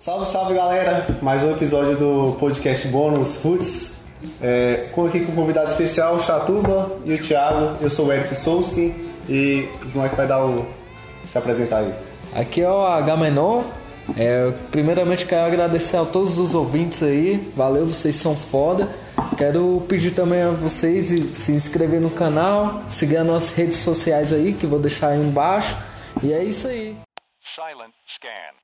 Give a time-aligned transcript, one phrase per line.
[0.00, 1.06] Salve, salve galera!
[1.20, 4.02] Mais um episódio do podcast bônus Roots.
[4.40, 7.76] É, com aqui com um convidado especial, o Chatuba e o Thiago.
[7.82, 8.94] Eu sou o Eric Souski
[9.28, 10.66] e o moleque vai dar o.
[11.26, 11.94] se apresentar aí.
[12.34, 13.62] Aqui é o Agamenon.
[14.16, 17.52] É, primeiramente quero agradecer a todos os ouvintes aí.
[17.54, 18.88] Valeu, vocês são foda.
[19.36, 24.54] Quero pedir também a vocês se inscrever no canal, seguir as nossas redes sociais aí,
[24.54, 25.76] que vou deixar aí embaixo.
[26.22, 26.96] E é isso aí.
[27.54, 28.59] Silent Scan.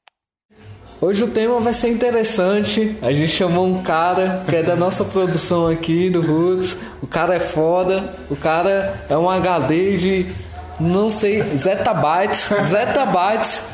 [1.01, 2.97] Hoje o tema vai ser interessante.
[3.03, 6.79] A gente chamou um cara que é da nossa produção aqui do Roots.
[7.03, 8.03] O cara é foda.
[8.31, 10.27] O cara é um HD de
[10.81, 13.65] não sei, zetabytes, zetabytes.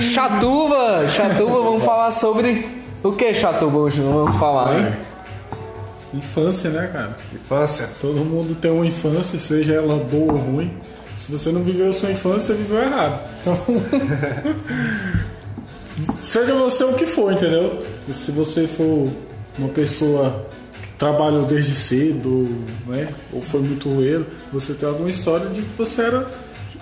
[0.00, 2.66] Chatuba, Chatuba, vamos falar sobre
[3.02, 4.92] o que, Chatuba, hoje vamos falar, hein?
[6.14, 7.16] Infância, né, cara?
[7.32, 7.88] Infância.
[8.00, 10.76] Todo mundo tem uma infância, seja ela boa ou ruim.
[11.16, 13.20] Se você não viveu a sua infância, viveu errado.
[13.40, 13.58] Então,
[16.22, 17.82] seja você o que for, entendeu?
[18.12, 19.08] Se você for
[19.58, 20.46] uma pessoa
[20.82, 22.44] que trabalhou desde cedo,
[22.86, 23.08] né?
[23.32, 26.26] Ou foi muito roeiro, você tem alguma história de que você era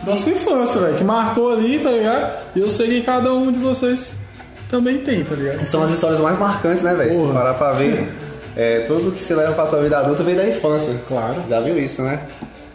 [0.05, 2.43] da sua infância, velho, que marcou ali, tá ligado?
[2.55, 4.15] E eu sei que cada um de vocês
[4.69, 5.65] também tem, tá ligado?
[5.67, 7.27] São as histórias mais marcantes, né, velho?
[7.27, 8.09] Se parar pra ver,
[8.57, 10.95] é, tudo que você leva pra tua vida adulta vem da infância.
[11.09, 11.43] Claro.
[11.49, 12.21] Já viu isso, né?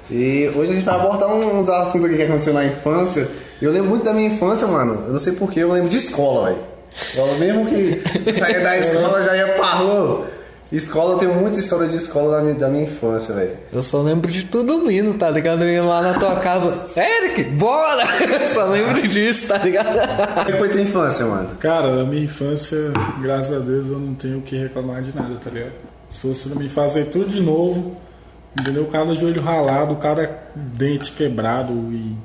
[0.09, 3.27] E hoje a gente vai abordar uns assuntos aqui que aconteceu na infância.
[3.61, 5.03] Eu lembro muito da minha infância, mano.
[5.07, 7.37] Eu não sei porquê, eu lembro de escola, velho.
[7.39, 10.27] Mesmo que saia da escola já ia pra rua.
[10.71, 13.57] Escola, eu tenho muita história de escola da minha, da minha infância, velho.
[13.73, 15.63] Eu só lembro de tudo lindo, tá ligado?
[15.63, 18.03] Eu ia lá na tua casa, Eric, bora!
[18.39, 19.97] Eu só lembro disso, tá ligado?
[20.45, 21.49] Como foi tua infância, mano?
[21.59, 22.77] Cara, a minha infância,
[23.19, 25.71] graças a Deus, eu não tenho o que reclamar de nada, tá ligado?
[26.07, 27.97] Se fosse me fazer tudo de novo,
[28.59, 28.85] entendeu?
[28.91, 32.15] Cada joelho ralado, cada dente quebrado e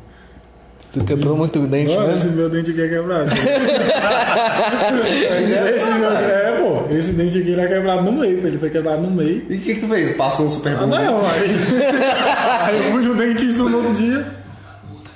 [0.94, 2.14] Tu quebrou muito o dente, Não, né?
[2.16, 3.28] esse meu dente aqui é quebrado.
[5.74, 8.70] esse meu, é, pô, esse dente aqui ele é quebrado no meio, pô, ele foi
[8.70, 9.44] quebrado no meio.
[9.50, 10.16] E o que, que tu fez?
[10.16, 10.86] Passou um super Ah, bom?
[10.86, 11.50] não, aí,
[12.62, 14.24] aí eu fui no dentista no outro dia,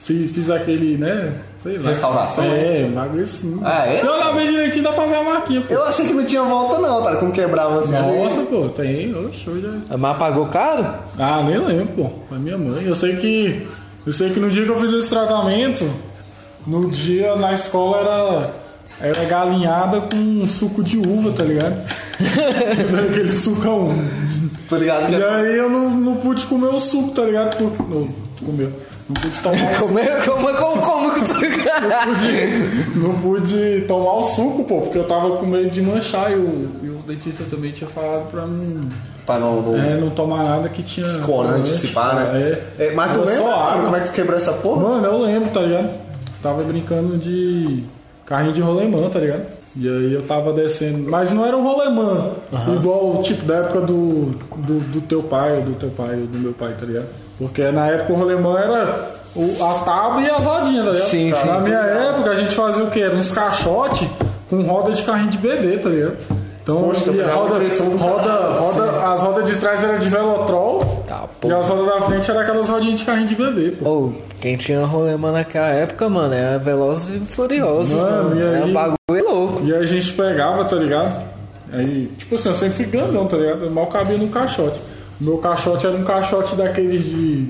[0.03, 1.91] fiz, fiz aquele, né, sei lá.
[1.91, 3.61] Restauração, É, bagulho assim.
[3.63, 3.97] Ah, é?
[3.97, 5.75] Se eu bem direitinho, dá pra ver a marquinha, pô.
[5.75, 7.17] Eu achei que não tinha volta não, tá?
[7.17, 7.93] Como quebrava assim.
[7.93, 9.97] Nossa, pô, tem, oxe, hoje é...
[9.97, 10.85] Mas pagou caro?
[11.19, 12.11] Ah, nem lembro, pô.
[12.29, 12.83] Foi minha mãe.
[12.85, 13.67] Eu sei que.
[14.09, 15.87] Eu sei que no dia que eu fiz esse tratamento,
[16.67, 18.51] no dia na escola era.
[19.01, 21.77] Era galinhada com suco de uva, tá ligado?
[23.11, 23.95] Aquele sucão.
[24.67, 27.55] Tô ligado E aí eu não, não pude comer o suco, tá ligado?
[27.59, 28.09] Por- Não,
[28.45, 28.73] comeu.
[29.09, 31.35] Não pude tomar o Como, é- como, como, como que tu...
[31.35, 36.35] pude, não pude tomar o suco, pô, porque eu tava com medo de manchar e
[36.35, 38.89] o, e o dentista também tinha falado pra não,
[39.29, 39.61] Pra não...
[39.61, 39.77] não...
[39.77, 41.07] é, não tomar nada que tinha.
[41.07, 41.59] Escola, né?
[41.59, 42.59] Antecipar, né?
[42.79, 42.85] É.
[42.87, 43.85] É, mas tu Era lembra só água.
[43.85, 44.89] como é que tu quebrou essa porra?
[44.89, 45.91] Mano, eu lembro, tá ligado?
[46.43, 47.85] Tava brincando de
[48.25, 49.43] carrinho de rolemã, tá ligado?
[49.77, 51.11] E aí eu tava descendo.
[51.11, 52.31] Mas não era um rolemã,
[52.75, 56.39] igual tipo da época do, do, do teu pai, ou do teu pai, ou do
[56.39, 57.07] meu pai, tá ligado?
[57.37, 61.09] Porque na época o rolemã era o, a tábua e as rodinhas, tá ligado?
[61.09, 61.47] Sim, sim.
[61.47, 63.01] Na minha época a gente fazia o quê?
[63.01, 64.09] Era uns caixotes
[64.49, 66.17] com roda de carrinho de bebê, tá ligado?
[66.69, 67.59] Então, Poxa, e pegava roda,
[67.97, 72.31] roda, roda, as rodas de trás eram de velotrol Tá, e as rodas da frente
[72.31, 73.89] eram aquelas rodinhas de carrinho de bebê, pô.
[73.89, 77.97] Ô, quem tinha rolema naquela época, mano, é Veloz e Furioso.
[77.97, 78.71] Mano, Mano, e É aí?
[78.71, 79.63] um bagulho louco.
[79.65, 81.27] E aí a gente pegava, tá ligado?
[81.73, 83.65] Aí, tipo assim, eu sempre fui grandão, tá ligado?
[83.65, 84.79] Eu mal cabia no caixote.
[85.19, 87.49] O meu caixote era um caixote daqueles de.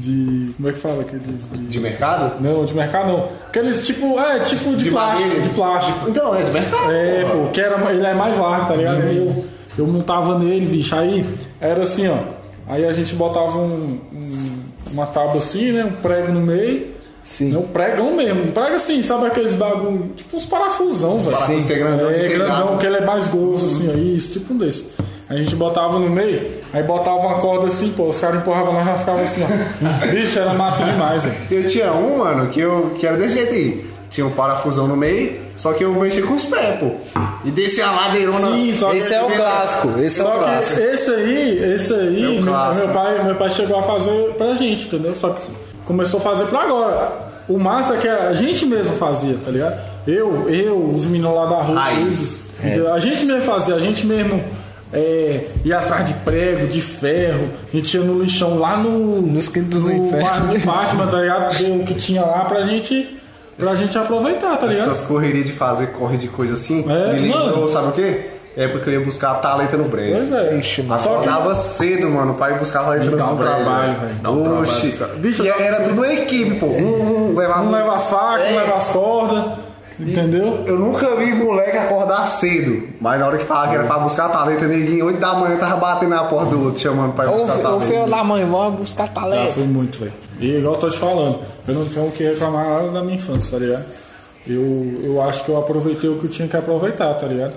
[0.00, 0.52] De.
[0.56, 1.00] Como é que fala?
[1.02, 1.50] Aqueles.
[1.52, 1.58] De...
[1.66, 2.40] De mercado?
[2.42, 3.28] Não, de mercado não.
[3.48, 4.18] Aqueles tipo.
[4.18, 5.40] É, tipo de, De plástico.
[5.40, 6.08] De plástico.
[6.10, 6.92] Então, é de mercado.
[6.92, 9.02] É, pô, que era, ele é mais largo, tá ligado?
[9.02, 9.44] Aí eu,
[9.78, 10.94] eu montava nele, bicho.
[10.94, 11.24] Aí
[11.60, 12.18] era assim, ó.
[12.68, 14.58] Aí a gente botava um, um-
[14.92, 15.84] uma tábua assim, né?
[15.84, 16.96] Um prego no meio.
[17.24, 17.50] Sim.
[17.50, 18.44] Não, um pregão mesmo.
[18.44, 20.12] Um prego assim, sabe aqueles bagulho.
[20.16, 21.36] Tipo uns parafusão, velho.
[21.36, 22.10] Parafuso que é grandão.
[22.10, 24.86] É, tem grandão, que ele é mais grosso, assim, ó, isso, tipo um desse.
[25.30, 28.94] A gente botava no meio, aí botava uma corda assim, pô, os caras empurravam lá
[28.96, 30.06] e ficava assim, ó.
[30.06, 31.36] Bicho, era massa demais, velho.
[31.50, 33.86] Eu tinha um, mano, que, eu, que era desse jeito aí.
[34.10, 36.92] Tinha um parafusão no meio, só que eu mexia com os pés, pô.
[37.44, 38.52] E descia a ladeirona.
[38.52, 40.80] Sim, só que Esse é o clássico, esse é o Só que clássico.
[40.80, 42.86] esse aí, esse aí, É meu, clássico.
[42.86, 45.14] meu pai, meu pai chegou a fazer pra gente, entendeu?
[45.14, 45.42] Só que
[45.84, 47.12] começou a fazer pra agora.
[47.46, 49.78] O massa é que a gente mesmo fazia, tá ligado?
[50.06, 52.44] Eu, eu, os meninos lá da rua, Raiz.
[52.56, 52.94] tudo, entendeu?
[52.94, 54.42] a gente mesmo fazia, a gente mesmo
[54.92, 59.20] é, ia atrás de prego, de ferro, a gente ia no lixão lá no.
[59.22, 60.50] No esquina dos no infernos.
[60.50, 61.52] de Fátima, tá ligado?
[61.58, 63.16] Ver o que tinha lá pra gente.
[63.58, 64.92] Pra gente aproveitar, tá ligado?
[64.92, 67.68] Essas correrias de fazer corre de coisa assim, É, me lembrou, mano.
[67.68, 68.20] sabe o quê?
[68.56, 70.16] É porque eu ia buscar a talenta no brejo.
[70.16, 70.56] Pois é.
[70.58, 71.00] Ixi, mano.
[71.02, 73.52] Só que- Acordava cedo, mano, pra ir buscar a talenta no dá um brejo.
[73.54, 74.14] trabalho, velho.
[74.22, 74.90] Dá um Oxi.
[74.92, 75.18] trabalho.
[75.20, 76.66] Bicho, e era tudo uma equipe, pô.
[76.66, 78.52] Um, um levava Um leva as facas, É.
[78.52, 79.44] um leva as cordas.
[80.00, 80.62] Entendeu?
[80.66, 84.28] Eu nunca vi moleque acordar cedo, mas na hora que falava que era pra buscar
[84.28, 87.56] talento, neguinho, 8 da manhã tava batendo na porta do outro, chamando pra ir buscar
[87.58, 87.80] ô talento.
[87.86, 89.52] filho da mãe, vamos buscar Já talento.
[89.54, 90.12] fui muito, velho.
[90.38, 93.16] E igual eu tô te falando, eu não tenho o que reclamar nada da minha
[93.16, 93.84] infância, tá ligado?
[94.46, 97.54] Eu, eu acho que eu aproveitei o que eu tinha que aproveitar, tá ligado?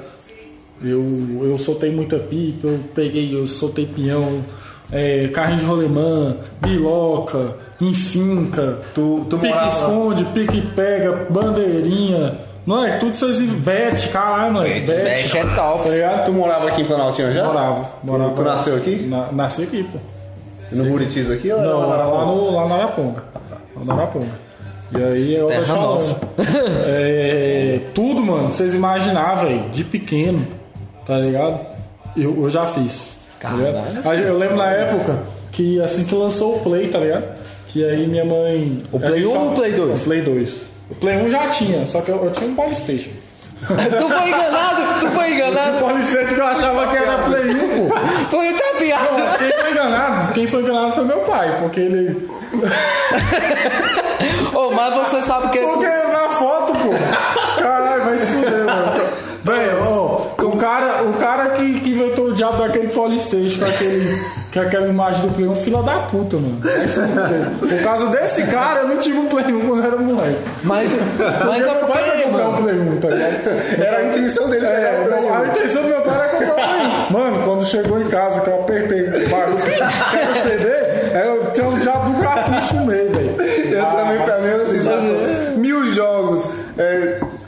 [0.84, 1.04] Eu,
[1.44, 4.44] eu soltei muita pipa, eu peguei, eu soltei peão,
[4.92, 12.38] é, carrinho de rolemã, biloca, enfinca, Tu- tu pique morava- esconde, pique pega, bandeirinha.
[12.66, 14.66] Não é tudo vocês bete, caralho, mano.
[14.68, 15.90] Bet, Bete é top.
[15.90, 16.18] Tá?
[16.26, 17.46] Tu morava aqui em Planaltina já?
[17.46, 18.34] Morava, morava.
[18.36, 18.96] Tu nasceu aqui?
[19.08, 19.98] Na, nasci aqui, pô.
[20.72, 21.52] No Buritis aqui?
[21.52, 23.24] ou Não, era lá no, lá na Araponga.
[23.76, 24.52] Lá na Araponga.
[24.98, 26.18] E aí eu tô Terra nossa.
[26.86, 30.46] É, tudo, mano, vocês imaginavam, velho, de pequeno,
[31.06, 31.60] tá ligado?
[32.16, 33.10] Eu, eu já fiz.
[33.42, 33.50] Tá.
[34.06, 35.20] Aí eu lembro na época
[35.52, 37.26] que assim que lançou o Play, tá ligado?
[37.68, 38.78] Que aí minha mãe.
[38.92, 40.02] O Play a gente 1 ou fala- o Play 2?
[40.02, 40.62] O Play 2.
[40.92, 43.12] O Play 1 já tinha, só que eu, eu tinha um Polystation.
[43.62, 45.00] tu foi enganado?
[45.02, 45.86] Tu foi O enganado?
[45.86, 47.96] Polystation que eu achava que era Play 1, pô.
[48.32, 49.38] Foi muita Não, piada.
[49.38, 50.34] Quem foi enganado?
[50.34, 52.28] Quem foi enganado foi meu pai, porque ele.
[54.54, 55.60] Ô, mas você sabe que...
[55.60, 56.90] Porque na foto, pô.
[57.62, 59.04] Caralho, vai se fuder, mano.
[59.44, 64.22] Velho, ó, o cara, o cara que, que inventou o diabo daquele Polystation com, aquele,
[64.52, 66.60] com aquela imagem do Play 1, fila da puta, mano.
[66.60, 67.60] Fuder.
[67.60, 70.38] Por causa desse cara, eu não tive um Play 1 quando eu era moleque.
[70.64, 70.92] Mas,
[71.46, 72.64] mas é meu pai porque, vai comprar um.
[72.64, 73.82] Play 1, tá ligado?
[73.82, 74.66] Era a intenção dele.
[74.66, 77.12] É, a intenção do meu pai era comprar um Play 1.
[77.12, 80.68] Mano, quando chegou em casa, que eu apertei o barulho, quero CD,
[81.28, 83.42] eu tinha um diabo do cartucho no meio, velho.
[83.72, 85.58] Eu também, pra mim, era assim, sabe?
[85.58, 86.50] Mil jogos.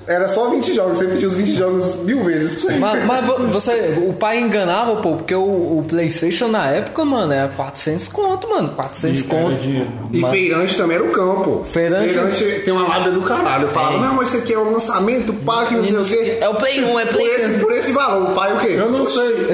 [0.08, 2.66] Era só 20 jogos, sempre tinha os 20 jogos mil vezes.
[2.80, 5.42] Mas, mas vo- você, o pai enganava, pô, porque o,
[5.80, 8.70] o PlayStation na época, mano, era 400 conto, mano.
[8.70, 9.58] 400 Ih, cara, é conto.
[9.60, 9.88] dinheiro.
[10.12, 11.64] E feirante também era o campo.
[11.66, 13.64] Feirante- tem uma lábia do caralho.
[13.64, 14.00] Eu falava, É.
[14.00, 16.38] não, esse aqui é o lançamento, pá, que não sei o quê.
[16.42, 17.60] É o Play 1, é Por Play esse, 1.
[17.60, 18.76] por esse valor, o pai o quê?
[18.78, 19.24] Eu não sei.
[19.50, 19.54] Eu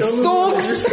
[0.50, 0.86] Stonks!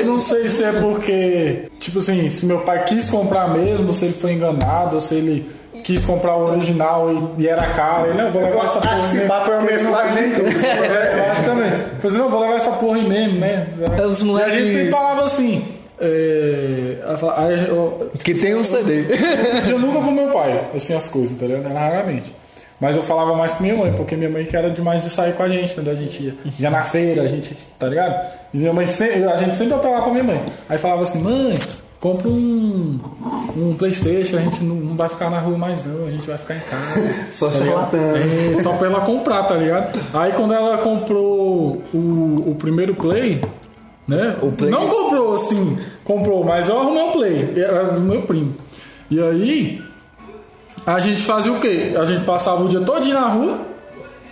[0.00, 4.06] eu não sei se é porque, tipo assim, se meu pai quis comprar mesmo, se
[4.06, 5.48] ele foi enganado, ou se ele
[5.82, 8.08] quis comprar o original e, e era caro.
[8.08, 8.96] Ele, não, vou levar essa porra.
[9.12, 9.66] Mesmo, pá foi uma
[10.34, 10.48] tudo.
[10.64, 11.66] É, eu acho também.
[11.70, 13.66] Eu falei assim, não, vou levar essa porra aí mesmo, né?
[13.98, 15.64] É, os E a gente sempre falava assim.
[16.00, 19.04] É, ela fala- aí a gente- eu, Que tem um CD.
[19.70, 21.72] eu nunca pro meu pai, assim, as coisas, tá ligado?
[21.72, 22.34] Raramente.
[22.80, 25.32] Mas eu falava mais com minha mãe, porque minha mãe que era demais de sair
[25.34, 25.92] com a gente, entendeu?
[25.92, 28.26] A gente ia, ia na feira, a gente, tá ligado?
[28.52, 30.42] E minha mãe sempre, a gente sempre apelava pra minha mãe.
[30.68, 31.56] Aí falava assim, mãe,
[32.00, 32.98] compra um,
[33.56, 36.36] um Playstation, a gente não, não vai ficar na rua mais não, a gente vai
[36.36, 37.14] ficar em casa.
[37.32, 37.48] Só
[37.86, 37.96] tá.
[37.96, 39.98] É, só pra ela comprar, tá ligado?
[40.12, 43.40] Aí quando ela comprou o, o primeiro Play,
[44.06, 44.36] né?
[44.42, 48.54] O Play- Não comprou assim, comprou, mas eu arrumei um Play, era do meu primo.
[49.10, 49.80] E aí,
[50.86, 51.94] a gente fazia o quê?
[51.98, 53.58] A gente passava o dia todinho na rua,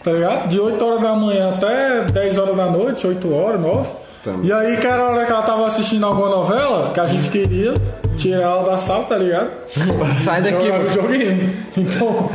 [0.05, 0.49] tá ligado?
[0.49, 3.89] De 8 horas da manhã até 10 horas da noite, 8 horas, 9.
[4.25, 4.47] Também.
[4.47, 7.29] E aí, que era a hora que ela tava assistindo alguma novela, que a gente
[7.29, 7.75] queria
[8.17, 9.51] tirar ela da sala, tá ligado?
[10.23, 10.89] Sai daqui, mano.
[10.89, 11.51] videogame.
[11.77, 12.31] Então,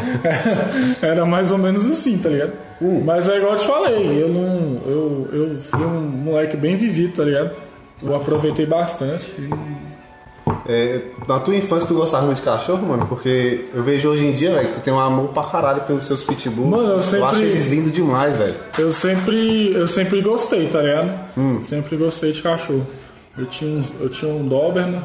[1.01, 2.51] era mais ou menos assim, tá ligado?
[3.05, 4.81] Mas é igual eu te falei, eu não.
[4.85, 7.51] Eu, eu fui um moleque bem vivido, tá ligado?
[8.03, 9.23] Eu aproveitei bastante.
[9.39, 9.86] e-
[10.67, 13.05] É, na tua infância tu gostava muito de cachorro, mano?
[13.07, 16.03] Porque eu vejo hoje em dia, velho, que tu tem um amor pra caralho pelos
[16.05, 16.67] seus pitbull.
[16.67, 18.55] Mano, eu sempre- acho eles lindos demais, velho.
[18.77, 21.11] Eu sempre, eu sempre gostei, tá ligado?
[21.65, 22.85] Sempre gostei de cachorro.
[23.37, 25.01] Eu tinha, uns, eu tinha um Doberman,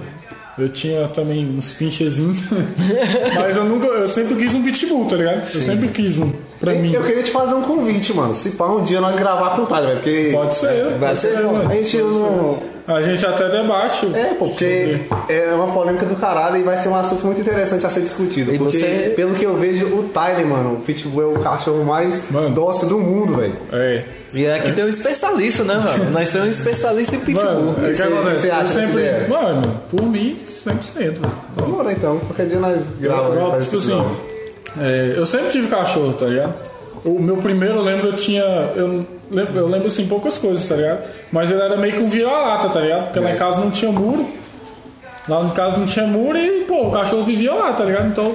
[0.58, 2.40] eu tinha também uns pinchezinhos.
[3.34, 5.40] Mas eu nunca, eu sempre quis um pitbull, tá ligado?
[5.54, 6.92] Eu sempre quis um pra mim.
[6.94, 8.34] Eu queria te fazer um convite, mano.
[8.34, 10.00] Se pá um dia nós gravar com o Tyler, velho.
[10.00, 11.56] Porque Pode ser, Vai pode ser bom.
[11.68, 12.72] a gente não.
[12.84, 14.06] A gente até debate.
[14.12, 17.90] É, porque é uma polêmica do caralho e vai ser um assunto muito interessante a
[17.90, 18.52] ser discutido.
[18.52, 21.84] E porque, você- pelo que eu vejo, o Tyler, mano, o Pitbull é o cachorro
[21.84, 22.50] mais Mano.
[22.52, 23.54] dócil do mundo, velho.
[23.72, 24.02] É.
[24.34, 26.10] E aqui tem um especialista, né, mano?
[26.10, 27.44] Nós temos um especialista em pitbull.
[27.44, 28.40] Mano, é que Você- acontece.
[28.40, 29.02] você acha eu que sempre.
[29.04, 29.26] é?
[29.28, 31.20] Mano, por mim, 100%.
[31.20, 31.32] velho.
[31.56, 33.64] Vamos lá então, qualquer dia nós gravamos.
[33.64, 34.04] Tipo assim.
[34.78, 36.54] É, eu sempre tive cachorro, tá ligado?
[37.04, 38.42] O meu primeiro, eu lembro, eu tinha.
[38.76, 41.08] Eu lembro, eu lembro assim, poucas coisas, tá ligado?
[41.32, 43.04] Mas ele era meio que um vira-lata, tá ligado?
[43.04, 44.26] Porque lá em casa não tinha muro.
[45.28, 48.08] Lá em casa não tinha muro e, pô, o cachorro vivia lá, tá ligado?
[48.08, 48.32] Então,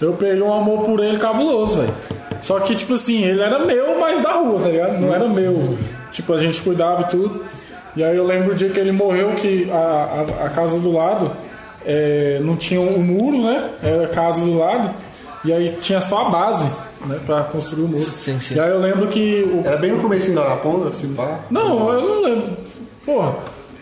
[0.00, 1.94] eu peguei um amor por ele cabuloso, velho.
[2.42, 4.98] Só que, tipo assim, ele era meu, mas da rua, tá ligado?
[4.98, 5.78] Não era meu.
[6.12, 7.44] Tipo, a gente cuidava e tudo.
[7.96, 9.76] E aí eu lembro o dia que ele morreu, que a,
[10.42, 11.30] a, a casa do lado
[11.86, 13.70] é, não tinha um muro, né?
[13.82, 14.90] Era a casa do lado.
[15.44, 16.64] E aí tinha só a base,
[17.06, 17.20] né?
[17.26, 18.04] Pra construir o muro.
[18.04, 18.54] Sim, sim.
[18.54, 21.40] E aí eu lembro que o Era bem no começo da Araponga, assim, pá.
[21.50, 22.56] não, eu não lembro.
[23.04, 23.34] Porra,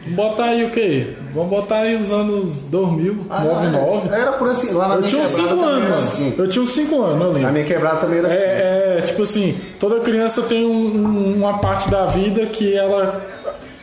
[0.05, 1.15] Vamos botar aí o quê?
[1.33, 4.09] Vamos botar aí os anos 2000, Ah, 99.
[4.09, 6.35] Era, era por assim, lá na Eu minha tinha uns quebrada 5 também anos, assim.
[6.37, 7.43] Eu tinha uns 5 anos, eu lembro.
[7.43, 8.37] Na minha quebrada também era assim.
[8.37, 13.25] É, é, tipo assim, toda criança tem um- um- uma parte da vida que ela.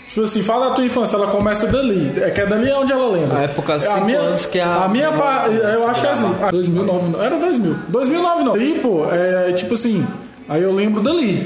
[0.09, 2.11] Tipo assim, fala da tua infância, ela começa dali.
[2.21, 3.37] É que é dali é onde ela lembra.
[3.37, 5.55] A época, É, cinco minha, anos que a- A minha parte.
[5.55, 6.35] Eu acho que é assim.
[6.41, 7.23] ah, 2009, não.
[7.23, 7.75] Era 2000.
[7.89, 8.53] 2009 não.
[8.55, 10.05] Aí, pô, é tipo assim.
[10.47, 11.39] Aí eu lembro dali.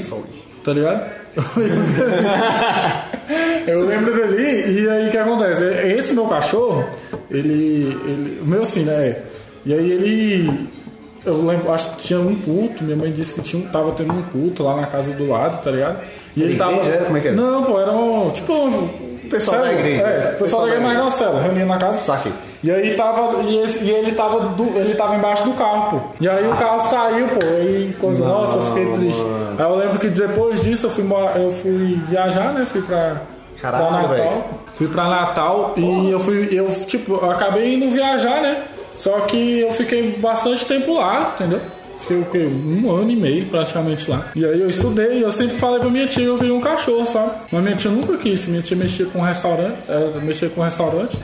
[0.64, 1.04] Tá ligado?
[3.66, 5.64] Eu lembro dali, e aí o que acontece?
[5.64, 6.84] Esse meu cachorro,
[7.30, 7.96] ele.
[8.06, 9.16] ele o meu assim, né?
[9.64, 10.68] E aí ele.
[11.26, 14.22] Eu lembro, acho que tinha um culto, minha mãe disse que tinha, tava tendo um
[14.22, 15.98] culto lá na casa do lado, tá ligado?
[16.36, 16.72] E ele tava.
[16.84, 17.04] era?
[17.04, 17.36] Como é que era?
[17.36, 18.30] Não, pô, era um.
[18.30, 18.88] Tipo um.
[19.30, 20.02] Pessoal da igreja.
[20.02, 21.98] É, o pessoal da igreja, mas não, cela, reunia na casa.
[22.02, 22.32] Saquei.
[22.62, 23.42] E aí tava.
[23.42, 26.06] E, esse- e ele tava do- ele tava embaixo do carro, pô.
[26.20, 27.38] E aí o carro saiu, pô.
[27.62, 29.22] E coisa, nossa, eu fiquei triste.
[29.58, 32.64] Aí eu lembro que depois disso eu fui, morar- eu fui viajar, né?
[32.66, 33.22] Fui pra,
[33.60, 34.08] Caralho, pra Natal.
[34.16, 34.44] velho.
[34.76, 36.48] Fui pra Natal e eu fui.
[36.52, 38.56] Eu, tipo, eu acabei indo viajar, né?
[38.96, 41.60] Só que eu fiquei bastante tempo lá, entendeu?
[42.00, 42.46] Fiquei o quê?
[42.46, 44.30] Um ano e meio praticamente lá.
[44.36, 46.60] E aí eu estudei e eu sempre falei pra minha tia que eu queria um
[46.60, 47.32] cachorro, sabe?
[47.50, 48.46] Mas minha tia nunca quis.
[48.46, 51.18] Minha tia mexia com restaurante, ela mexia com restaurante.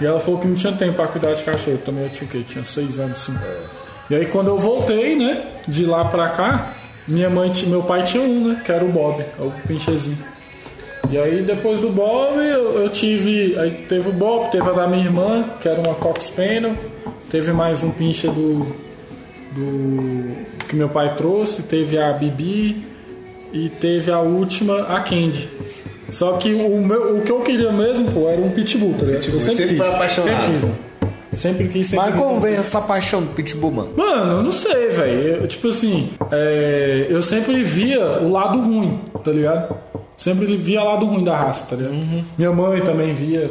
[0.00, 1.78] E ela falou que não tinha tempo pra cuidar de cachorro.
[1.78, 2.42] Também eu tinha o quê?
[2.46, 3.38] Tinha seis anos, cinco.
[4.10, 5.42] E aí quando eu voltei, né?
[5.66, 6.72] De lá pra cá,
[7.06, 8.62] minha mãe, meu pai tinha um, né?
[8.64, 10.18] Que era o Bob, o pinchezinho.
[11.08, 13.56] E aí depois do Bob eu, eu tive.
[13.60, 16.74] Aí teve o Bob, teve a da minha irmã, que era uma Cox Spaniel,
[17.30, 18.66] teve mais um pinche do.
[19.54, 20.36] do.
[20.68, 22.84] que meu pai trouxe, teve a Bibi
[23.52, 25.48] e teve a última, a Candy.
[26.12, 29.28] Só que o, meu, o que eu queria mesmo, pô, era um pitbull, tá ligado?
[29.28, 29.78] Eu Sempre quis.
[29.78, 30.28] foi apaixonado.
[30.36, 30.76] Sempre quis, mano.
[31.32, 32.22] Sempre quis, sempre Mas quis.
[32.22, 33.90] como sempre vem essa paixão do Pitbull, mano?
[33.94, 35.46] Mano, eu não sei, velho.
[35.46, 39.76] Tipo assim, é, eu sempre via o lado ruim, tá ligado?
[40.16, 42.24] Sempre via o lado ruim da raça, tá ligado?
[42.38, 43.50] Minha mãe também via.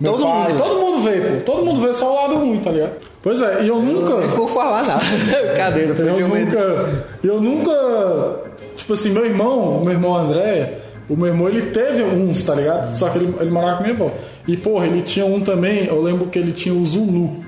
[0.00, 0.58] Meu Todo pai, mundo.
[0.58, 1.40] todo mundo vê, pô.
[1.44, 2.92] Todo mundo vê só o lado ruim, tá ligado?
[3.22, 4.14] Pois é, e eu nunca.
[4.14, 5.02] Não vou falar nada.
[5.54, 6.88] Cadeira, Eu nunca.
[7.22, 8.40] Eu nunca.
[8.76, 10.78] Tipo assim, meu irmão, meu irmão André,
[11.08, 12.96] o meu irmão ele teve uns, tá ligado?
[12.96, 14.10] Só que ele, ele morava com minha avó.
[14.48, 17.44] E, porra, ele tinha um também, eu lembro que ele tinha o Zulu.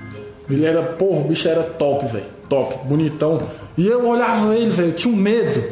[0.49, 2.25] Ele era, porra, o bicho era top, velho.
[2.47, 3.41] Top, bonitão.
[3.75, 5.63] E eu olhava ele, velho, eu tinha um medo.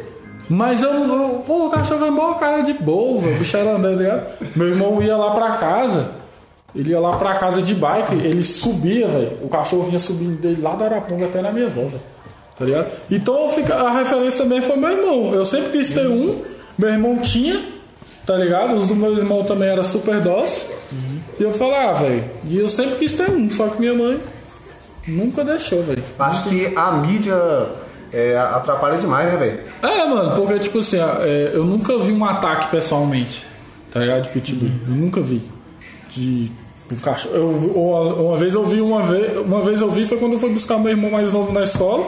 [0.48, 3.36] Mas eu, eu pô, o cachorro vai embora, cara de boa, velho.
[3.36, 4.26] O bicho era andando, tá ligado?
[4.56, 6.21] Meu irmão ia lá pra casa.
[6.74, 9.38] Ele ia lá pra casa de bike, ele subia, velho.
[9.42, 12.00] O cachorro vinha subindo dele lá da Araponga até na minha avó, velho.
[12.58, 12.86] Tá ligado?
[13.10, 15.34] Então fica, a referência também foi meu irmão.
[15.34, 16.40] Eu sempre quis ter um,
[16.78, 17.60] meu irmão tinha,
[18.26, 18.74] tá ligado?
[18.74, 20.68] Os do meu irmão também era super dócil.
[21.38, 22.24] E eu falei, ah, velho.
[22.44, 24.20] E eu sempre quis ter um, só que minha mãe
[25.08, 26.02] nunca deixou, velho.
[26.18, 27.34] Acho que a mídia
[28.12, 29.60] é, atrapalha demais, né, velho?
[29.82, 33.44] É, mano, porque tipo assim, é, eu nunca vi um ataque pessoalmente,
[33.90, 34.22] tá ligado?
[34.22, 34.70] De pitbull.
[34.86, 35.42] Eu nunca vi.
[36.10, 36.50] De
[36.94, 37.34] do cachorro.
[37.34, 39.36] Eu, uma, vez eu vi uma vez.
[39.38, 42.06] Uma vez eu vi foi quando eu fui buscar meu irmão mais novo na escola.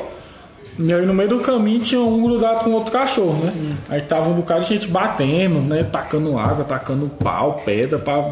[0.79, 3.77] E aí no meio do caminho tinha um grudado com outro cachorro, né?
[3.89, 5.85] Aí tava um bocado de gente batendo, né?
[5.85, 8.25] Tacando água, tacando pau, pedra pra,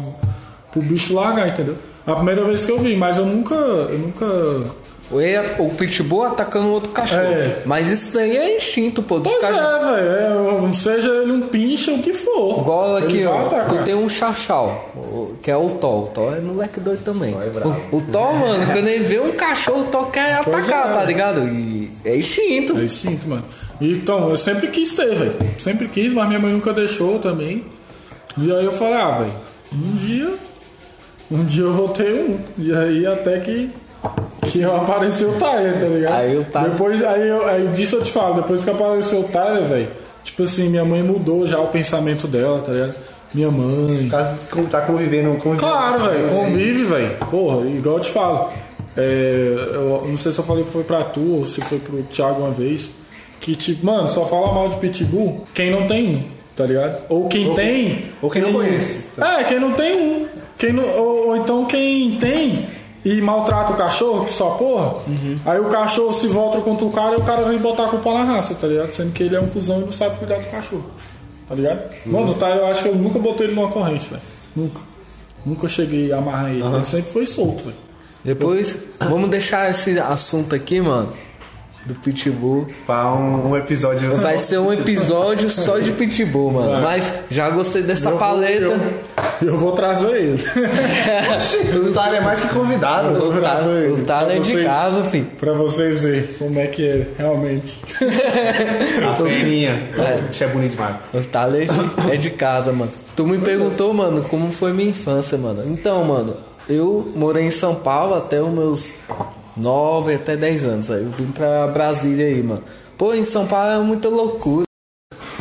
[0.71, 1.75] pro bicho largar, entendeu?
[2.05, 3.55] A primeira vez que eu vi, mas eu nunca.
[3.55, 4.25] Eu nunca.
[5.11, 7.21] O, E- o Pitbull atacando o outro cachorro.
[7.21, 7.61] É.
[7.65, 9.19] Mas isso daí é instinto, pô.
[9.19, 9.97] Dos Pois cachorros.
[9.99, 10.69] é, velho.
[10.69, 12.59] é, Seja ele um pinche ou o que for.
[12.61, 13.41] Igual Ele aqui, ó.
[13.45, 13.67] atacar.
[13.67, 16.05] Tu tem um chachau, o- que é o Thor.
[16.05, 17.33] O Thor é moleque doido também.
[17.33, 17.67] é.
[17.91, 20.93] O, o Thor, mano, quando ele vê um cachorro, o Thor quer Pois atacar, é.
[20.93, 21.47] tá ligado?
[21.47, 22.77] E é instinto.
[22.79, 23.43] É instinto, mano.
[23.81, 25.35] Então, eu sempre quis ter, velho.
[25.57, 27.65] Sempre quis, mas minha mãe nunca deixou também.
[28.37, 29.33] E aí eu falei, ah, velho,
[29.73, 30.33] um dia.
[31.29, 32.37] Um dia eu vou ter um.
[32.57, 33.69] E aí até que.
[34.47, 36.13] Que apareceu o Tyler, tá ligado?
[36.13, 39.23] Aí o Tyler- Depois, aí, eu, aí disso eu te falo, depois que apareceu o
[39.23, 39.87] Tyler, velho.
[40.23, 42.95] Tipo assim, minha mãe mudou já o pensamento dela, tá ligado?
[43.33, 44.07] Minha mãe.
[44.09, 47.11] Caso como tá convivendo, convivendo Claro, com velho, convive, velho.
[47.31, 48.49] Porra, igual eu te falo.
[48.95, 52.03] É, eu não sei se eu falei que foi pra tu ou se foi pro
[52.03, 52.91] Thiago uma vez.
[53.39, 56.23] Que tipo, mano, só fala mal de pitbull quem não tem um,
[56.55, 57.01] tá ligado?
[57.09, 58.05] Ou quem tem.
[58.21, 59.05] ou quem não conhece.
[59.19, 60.27] É, quem não tem um.
[60.57, 62.59] Quem não, ou, ou então quem tem
[63.05, 64.95] e maltrata o cachorro, que só porra.
[65.45, 68.13] Aí o cachorro se volta contra o cara e o cara vem botar a culpa
[68.13, 68.91] na raça, tá ligado?
[68.91, 70.89] Sendo que ele é um cuzão e não sabe cuidar do cachorro.
[71.47, 71.81] Tá ligado?
[72.05, 74.21] Mano, tá, eu acho que eu nunca botei ele numa corrente, velho.
[74.55, 74.81] Nunca.
[75.45, 76.63] Nunca cheguei a amarrar ele.
[76.63, 77.75] Ele sempre foi solto, velho.
[78.23, 81.11] Depois, vamos deixar esse assunto aqui, mano.
[81.85, 82.65] Do Pitbull.
[82.85, 84.15] Pra um, um episódio.
[84.15, 86.81] Vai ser um episódio só de Pitbull, mano.
[86.81, 88.63] Mas já gostei dessa Eu vou- paleta.
[88.63, 88.79] eu-
[89.49, 90.43] eu vou trazer ele.
[91.89, 93.09] O Tyler é mais que convidado.
[93.09, 94.01] Eu vou O trazer ele.
[94.01, 95.25] o Tyler pra é de vocês- casa, filho.
[95.39, 97.75] Pra vocês verem como é que é, realmente.
[99.05, 99.89] A ferinha.
[100.31, 100.95] Isso é bonito demais.
[101.13, 101.67] O Tyler
[102.11, 102.91] é de casa, mano.
[103.15, 105.63] Tu me perguntou, mano, como foi minha infância, mano.
[105.67, 106.33] Então, mano,
[106.69, 108.93] eu morei em São Paulo até os meus
[109.57, 110.91] 9 até 10 anos.
[110.91, 112.63] Aí eu vim pra Brasília aí, mano.
[112.97, 114.63] Pô, em São Paulo era muita loucura.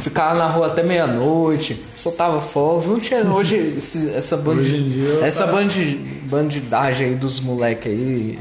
[0.01, 2.87] Ficava na rua até meia-noite, soltava fogos.
[2.87, 7.87] Não tinha hoje esse- essa bandi, Hoje em dia, essa bandi, bandidagem aí dos moleques
[7.93, 8.37] aí.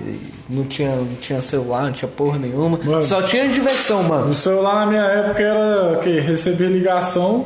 [0.49, 2.79] Não tinha, não tinha celular, não tinha porra nenhuma.
[2.83, 3.03] Mano.
[3.03, 4.31] Só tinha diversão, mano.
[4.31, 6.19] O celular na minha época era o quê?
[6.19, 7.45] Receber ligação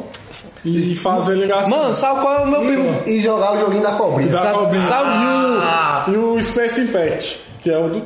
[0.64, 1.70] e fazer ligação.
[1.70, 3.02] Mano, sabe qual é o meu primo?
[3.06, 4.32] E jogar o joguinho da cobrinha.
[4.32, 4.88] Da Sabe, cobrinha.
[4.88, 7.98] sabe E o Space Impact, que é o do.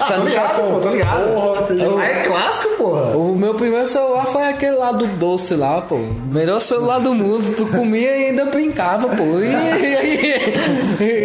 [0.00, 1.34] Ah, tô ligado, pô, tô ligado.
[1.34, 3.14] Porra, Ah, é clássico, porra.
[3.14, 5.98] O meu primeiro celular foi aquele lá do doce lá, pô.
[6.32, 7.54] Melhor celular do mundo.
[7.54, 9.22] Tu comia e ainda brincava, pô.
[9.38, 9.52] E,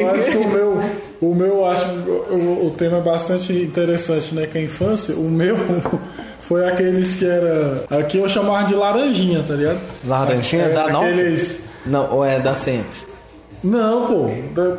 [0.02, 0.82] Eu acho que o meu,
[1.22, 4.48] o meu, eu acho o, o tema é bastante interessante, né?
[4.48, 5.16] Que é a infância.
[5.16, 5.56] O meu
[6.42, 7.86] foi aqueles que era.
[7.90, 9.80] Aqui eu chamava de laranjinha, tá ligado?
[10.06, 11.10] Laranjinha É, da Nokia?
[11.10, 11.60] aqueles.
[11.86, 13.00] Não, ou é da Sempre?
[13.64, 14.26] Não, pô.
[14.54, 14.78] Da-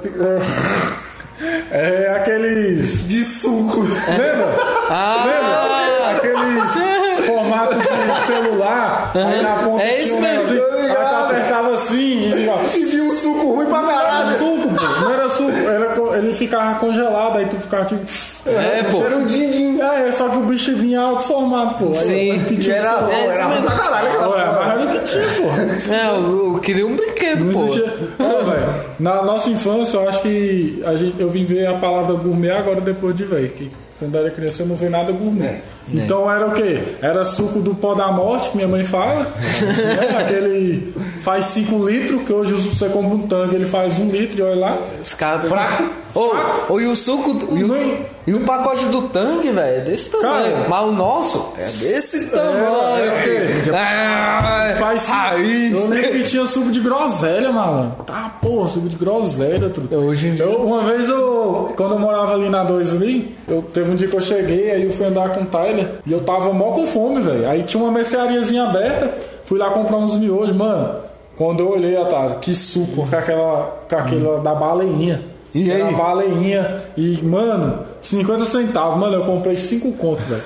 [1.70, 3.06] É, aqueles.
[3.08, 3.80] De suco.
[3.82, 4.56] Lembra?
[4.90, 5.24] Ah!
[5.26, 6.16] Lembra?
[6.16, 9.12] Aqueles formatos de celular.
[9.14, 10.56] Aí na ponta É isso mesmo.
[10.56, 14.00] Tô Aí tu apertava assim e ó, E vi um suco ruim pra Não era
[14.00, 14.38] caralho.
[14.38, 15.00] suco, pô.
[15.00, 15.52] Não era suco.
[15.52, 18.04] Era, ele ficava congelado, aí tu ficava tipo.
[18.46, 19.04] É, pô.
[19.04, 19.80] Era um din-din.
[19.80, 21.86] É, só que o bicho vinha alto formado, pô.
[21.88, 22.32] Aí Sim.
[22.32, 23.12] lembro que tinha era bom, celular.
[23.12, 25.92] É, era pra caralho era o que tinha, pô.
[25.92, 27.64] É, eu, eu queria um brinquedo, Não pô.
[27.64, 27.84] existia.
[28.18, 32.14] Ô, velho, na nossa infância, eu acho que a gente, eu vim ver a palavra
[32.14, 33.48] gourmet agora depois de velho.
[33.50, 35.60] Que quando eu era criança eu não vi nada gourmet.
[35.92, 36.82] Então era o quê?
[37.00, 39.24] Era suco do pó da morte, que minha mãe fala.
[39.24, 40.18] né?
[40.20, 40.92] Aquele
[41.22, 44.42] faz 5 litros, que hoje você compra um tanque, ele faz 1 um litro, e
[44.42, 44.76] olha lá.
[45.02, 45.46] Os caras.
[45.46, 45.84] Fraco.
[46.14, 46.32] Ô,
[46.70, 47.30] ô, e o suco.
[47.54, 50.52] E o, e o pacote do tanque, velho, é desse tamanho.
[50.54, 53.10] Cara, Mas o nosso é desse tamanho.
[53.12, 53.70] é quê?
[53.74, 55.72] Ah, Faz raiz.
[55.74, 57.94] Eu lembro que tinha suco de groselha, mano.
[58.06, 59.96] Tá, porra, suco de groselha, truta.
[59.96, 63.62] Hoje em dia- Eu, uma vez eu, quando eu morava ali na 2 ali, eu
[63.62, 66.20] teve um dia que eu cheguei, aí eu fui andar com o Tyler e eu
[66.20, 67.48] tava mó com fome, velho.
[67.48, 69.10] Aí tinha uma merceariazinha aberta,
[69.44, 71.08] fui lá comprar uns miojos, mano.
[71.36, 75.22] Quando eu olhei, Otávio, que suco com aquela, com aquela da baleinha.
[75.54, 75.94] E aí?
[75.94, 76.82] baleinha.
[76.96, 80.42] E, mano, 50 centavos, mano, eu comprei 5 contos, velho.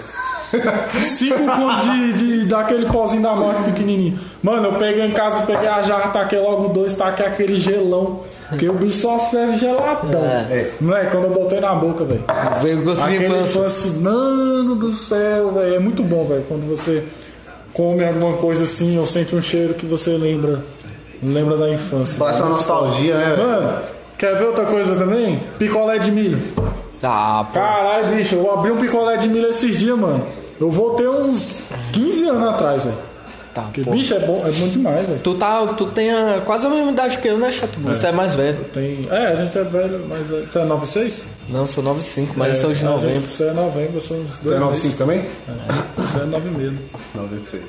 [1.03, 4.19] 5 contos de, de, daquele pozinho da morte pequenininho.
[4.43, 8.21] Mano, eu peguei em casa, peguei a jarra, taquei logo dois, taquei aquele gelão.
[8.53, 10.23] Porque o bicho só serve geladão.
[10.23, 10.71] É.
[10.81, 12.25] Moleque, quando eu botei na boca, velho.
[12.61, 13.61] Veio gosto de infância.
[13.61, 15.75] infância, mano do céu, velho.
[15.75, 16.45] É muito bom, velho.
[16.47, 17.03] Quando você
[17.73, 20.61] come alguma coisa assim ou sente um cheiro que você lembra.
[21.23, 22.19] Lembra da infância.
[22.19, 23.37] Bate uma nostalgia, né?
[23.37, 23.49] velho?
[23.49, 23.79] Mano,
[24.19, 25.41] quer ver outra coisa também?
[25.59, 26.41] Picolé de milho.
[27.03, 27.59] Ah, pô.
[27.59, 30.25] Caralho, bicho, eu abri um picolé de milho esses dias, mano.
[30.61, 31.63] Eu voltei uns
[31.93, 33.12] 15 anos atrás, velho.
[33.55, 33.91] Tá, Porque, pô.
[33.91, 35.21] bicho, é bom, é bom demais, velho.
[35.23, 37.79] Tu, tá, tu tem a- quase a mesma idade que eu, né, Chato?
[37.81, 38.65] Você é, mais velho.
[38.73, 39.07] Tem...
[39.11, 40.21] É, a gente é velho, mas.
[40.33, 41.23] é- Você é 96?
[41.51, 43.29] Não, eu sou 95, mas eu sou de É, a gente- novembro.
[43.29, 44.85] Você é novembro, eu sou uns Tu dois é meses.
[44.85, 45.25] 95 também?
[45.97, 46.79] Você é 9 mesmo.
[47.15, 47.63] 96.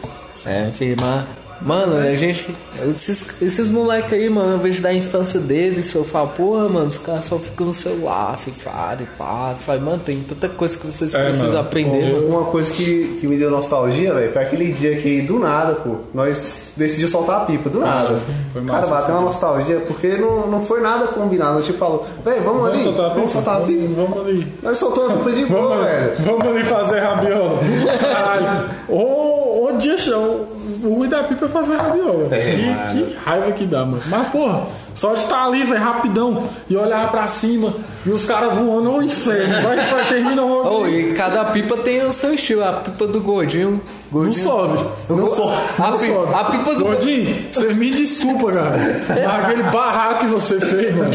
[0.46, 1.26] É, enfim, mas.
[1.66, 2.54] Mano, a gente.
[2.90, 6.98] Esses, esses moleques aí, mano, eu vejo da infância deles, eu falo, porra, mano, os
[6.98, 9.56] caras só ficam no celular, FIFA, e pá.
[9.60, 11.60] Falo, mano, tem tanta coisa que vocês É, precisam mano.
[11.62, 12.28] aprender, Eu- mano.
[12.40, 15.98] Uma coisa que, que me deu nostalgia, velho, foi aquele dia que do nada, pô,
[16.14, 18.20] nós decidimos soltar a pipa, do nada.
[18.52, 21.54] foi Cara, massa bateu uma nostalgia, porque não, não foi nada combinado.
[21.56, 23.16] Nós tipo falou, velho, vamos, ali, soltar a pipa?
[23.20, 23.82] vamos soltar a pipa.
[23.96, 24.48] Vamos, vamos ali.
[24.62, 26.12] Nós soltamos a pipa de boa, Vamos, velho.
[26.26, 27.60] vamos ali fazer rabiola.
[28.02, 28.70] Caralho.
[28.90, 30.53] Ô, ô, dia show.
[30.84, 32.28] O ruim da pipa é fazer rabiola.
[32.36, 32.40] É,
[32.92, 34.04] que, que raiva que dá, mano.
[34.08, 37.74] Mas, porra, só de estar ali, velho, rapidão, e olhar pra cima,
[38.06, 40.82] e os caras voando, ô inferno, vai, vai, termina logo.
[40.84, 42.64] Oh, e cada pipa tem o seu estilo.
[42.64, 43.82] A pipa do gordinho.
[44.12, 44.86] Não gordinho sobe.
[45.10, 45.58] Não sobe.
[45.80, 46.34] A Não pi- sobe.
[46.36, 49.02] a pipa do- Gordinho, você me desculpa, cara.
[49.10, 51.12] Mas aquele barraco que você fez, mano.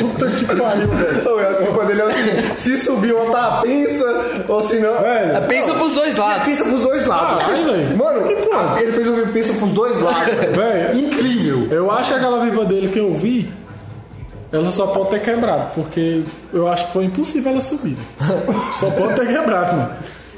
[0.00, 1.30] Puta que pariu, velho.
[1.34, 4.80] Ô, e as pipas dele é o seguinte, se subir uma tá pinça, ou se
[4.80, 4.92] não...
[5.00, 5.36] Velho.
[5.36, 6.46] É, pensa pros dois lados.
[6.46, 7.44] Pinça pros dois lados.
[7.46, 7.96] Caralho, velho.
[7.96, 8.74] Mano, Que porra.
[8.82, 10.52] ele fez um pinça pros dois lados, velho.
[10.54, 11.68] Velho, Incrível.
[11.70, 13.52] Eu acho que aquela pipa dele que eu vi,
[14.52, 17.96] ela só pode ter quebrado, porque eu acho que foi impossível ela subir.
[18.78, 19.90] só pode ter quebrado, mano.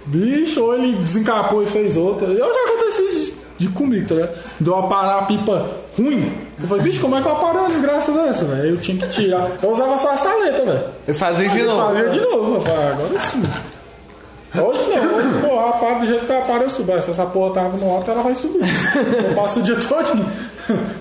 [0.07, 2.27] Bicho, ou ele desencapou e fez outra.
[2.27, 4.35] Eu já aconteceu isso de comigo, tá ligado?
[4.61, 5.67] Deu uma parar a pipa
[5.97, 6.33] ruim.
[6.61, 8.71] Eu falei, bicho, como é que eu aparo uma desgraça dessa, velho?
[8.71, 9.51] Eu tinha que tirar.
[9.63, 10.85] Eu usava só as taletas, velho.
[11.09, 11.87] Eu fazia de Eu novo.
[11.95, 12.55] fazia de novo.
[12.57, 13.43] Eu falei, ah, agora sim.
[14.55, 17.03] Hoje não, hoje, porra, rapaz, do jeito que ela para, eu subo.
[17.03, 18.61] Se essa porra tava no alto, ela vai subir.
[19.29, 20.27] Eu passo o dia todo.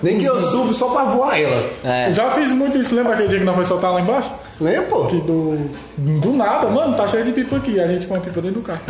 [0.02, 1.70] Nem que eu subo só pra voar ela.
[1.84, 2.12] É.
[2.12, 4.30] Já fiz muito isso, lembra aquele dia que nós foi soltar lá embaixo?
[4.60, 5.04] Lembra, pô?
[5.06, 7.80] Que do, do nada, mano, tá cheio de pipa aqui.
[7.80, 8.80] A gente com a pipa dentro do carro.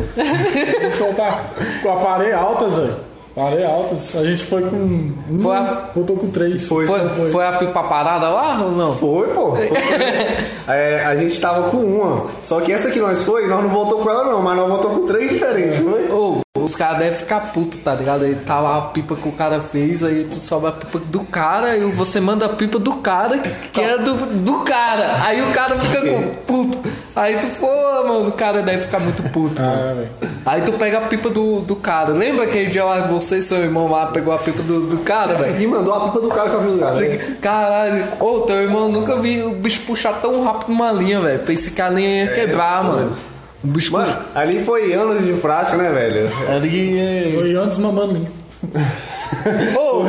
[0.80, 1.44] Vamos soltar
[1.82, 3.13] com a parede altas, velho.
[3.34, 4.14] Parede altas.
[4.14, 4.76] A gente foi com.
[4.76, 6.66] Um, Foi a- voltou com três.
[6.66, 6.86] Foi.
[6.86, 8.94] Foi, foi a pipa parada lá ou não?
[8.94, 9.54] Foi, pô.
[10.66, 12.24] É, a gente tava com uma.
[12.42, 14.90] Só que essa que nós foi, nós não voltou com ela não, mas nós voltou
[14.92, 16.10] com três diferentes, foi?
[16.10, 18.24] Ô, os caras devem ficar putos, tá ligado?
[18.24, 21.20] Aí tá lá a pipa que o cara fez, aí tu sobe a pipa do
[21.20, 23.38] cara e você manda a pipa do cara
[23.72, 25.22] que é do, do cara.
[25.22, 26.78] Aí o cara fica com puto.
[27.14, 30.08] Aí tu, pô, mano, o cara deve ficar muito puto, mano.
[30.22, 30.26] Ah.
[30.46, 32.12] Aí tu pega a pipa do, do cara.
[32.12, 35.34] Lembra aquele dia lá você e seu irmão lá pegou a pipa do, do cara,
[35.34, 35.60] velho?
[35.60, 36.94] E mandou a pipa do cara que eu vi no lugar.
[36.94, 37.36] né?
[37.40, 41.40] Caralho, ô, teu irmão nunca vi o bicho puxar tão rápido uma linha, velho.
[41.40, 43.12] Pensei que a linha ia quebrar, mano.
[43.64, 46.28] O bicho Mano, ali foi anos de prática, né, velho?
[46.54, 47.32] Ali é.
[47.34, 48.30] Foi antes mamando limpo.
[49.78, 50.04] Ô,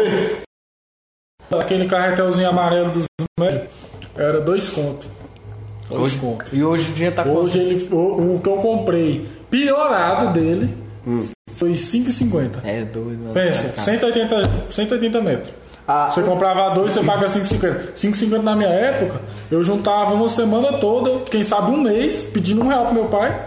[1.57, 3.05] Aquele carretelzinho amarelo dos
[3.39, 3.67] médicos
[4.17, 5.07] era dois contos.
[5.87, 6.51] Dois hoje, contos.
[6.53, 10.73] e hoje em dia tá Hoje ele, o, o que eu comprei piorado dele
[11.55, 12.49] foi 5,50.
[12.63, 13.33] É doido, mano.
[13.33, 13.81] Pensa, É, cara.
[13.83, 15.53] 180, 180 metros.
[15.87, 17.93] Ah, Você comprava dois, você paga 5,50.
[17.95, 19.21] 5,50 na minha época,
[19.51, 23.39] eu juntava uma semana toda, quem sabe um mês, pedindo um real pro meu pai,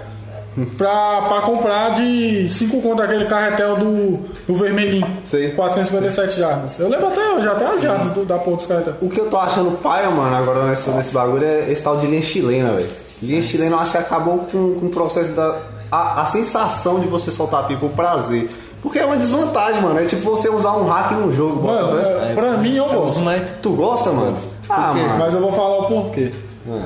[0.77, 5.07] pra, pra comprar de 5 conto aquele carretel do, do vermelhinho.
[5.27, 5.51] Sei.
[5.51, 6.79] 457 jardas.
[6.79, 8.95] Eu lembro até hoje, até as jardas do- da porra dos carretel.
[9.01, 12.07] O que eu tô achando paia, mano, agora nesse, nesse bagulho é esse tal de
[12.07, 12.89] linha chilena, velho.
[13.23, 15.57] Linha chilena eu acho que acabou com, com o processo da.
[15.91, 18.49] A, a sensação de você soltar pipa, o prazer.
[18.83, 19.99] Porque é uma desvantagem, mano.
[20.01, 22.31] É tipo você usar um hack no jogo, Mano, fé.
[22.31, 23.21] é, pra mim eu É, os gosto.
[23.21, 23.49] moleques.
[23.63, 24.37] Tu gosta, mano?
[24.69, 25.01] Ah, quê?
[25.03, 25.19] mano.
[25.19, 26.33] Mas eu vou falar o porquê.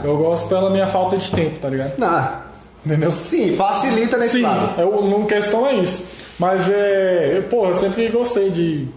[0.04, 1.98] Eu gosto pela minha falta de tempo, tá ligado?
[1.98, 2.28] Não.
[2.86, 3.12] Entendeu?
[3.12, 4.80] Sim, facilita nesse Sim, lado.
[4.80, 6.04] é, o- não questão é isso.
[6.38, 7.34] Mas é.
[7.38, 8.88] eu, Pô, eu sempre gostei de.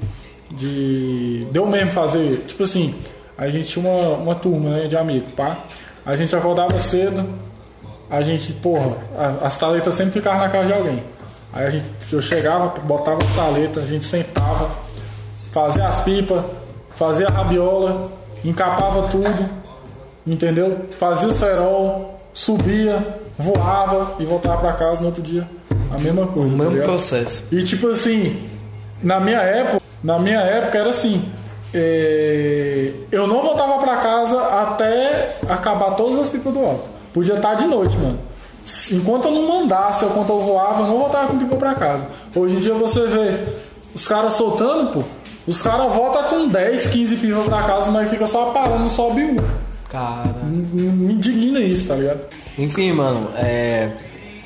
[0.51, 1.47] De.
[1.51, 2.43] Deu mesmo fazer.
[2.47, 2.95] Tipo assim,
[3.37, 5.57] a gente tinha uma, uma turma né, de amigos, pá.
[6.05, 7.25] A gente acordava cedo,
[8.09, 11.03] a gente, porra, a- as taletas sempre ficavam na casa de alguém.
[11.55, 14.69] Aí a gente, eu chegava, botava as taletas, a gente sentava,
[15.53, 16.43] fazia as pipas,
[16.97, 18.11] fazia a rabiola,
[18.43, 19.49] encapava tudo,
[20.27, 20.85] entendeu?
[20.99, 23.01] Fazia o cerol, subia,
[23.39, 25.47] voava e voltava pra casa no outro dia.
[25.91, 26.53] A mesma coisa.
[26.53, 26.89] O tá mesmo ligado?
[26.89, 27.43] processo.
[27.51, 28.49] E tipo assim,
[29.01, 31.23] na minha época, na minha época era assim.
[31.73, 36.89] é, eu não voltava pra casa até acabar todas as pipas do alto.
[37.13, 38.19] Podia estar de noite, mano.
[38.91, 42.07] Enquanto eu não mandasse, ou enquanto eu voava, eu não voltava com pipa pra casa.
[42.35, 43.31] Hoje em dia você vê
[43.93, 45.03] os caras soltando, pô.
[45.47, 49.35] Os caras voltam com 10, 15 pipas pra casa, mas fica só parando, sobe um.
[49.89, 50.33] Cara.
[50.43, 52.21] Me indigna isso, tá ligado?
[52.57, 53.91] Enfim, mano, é.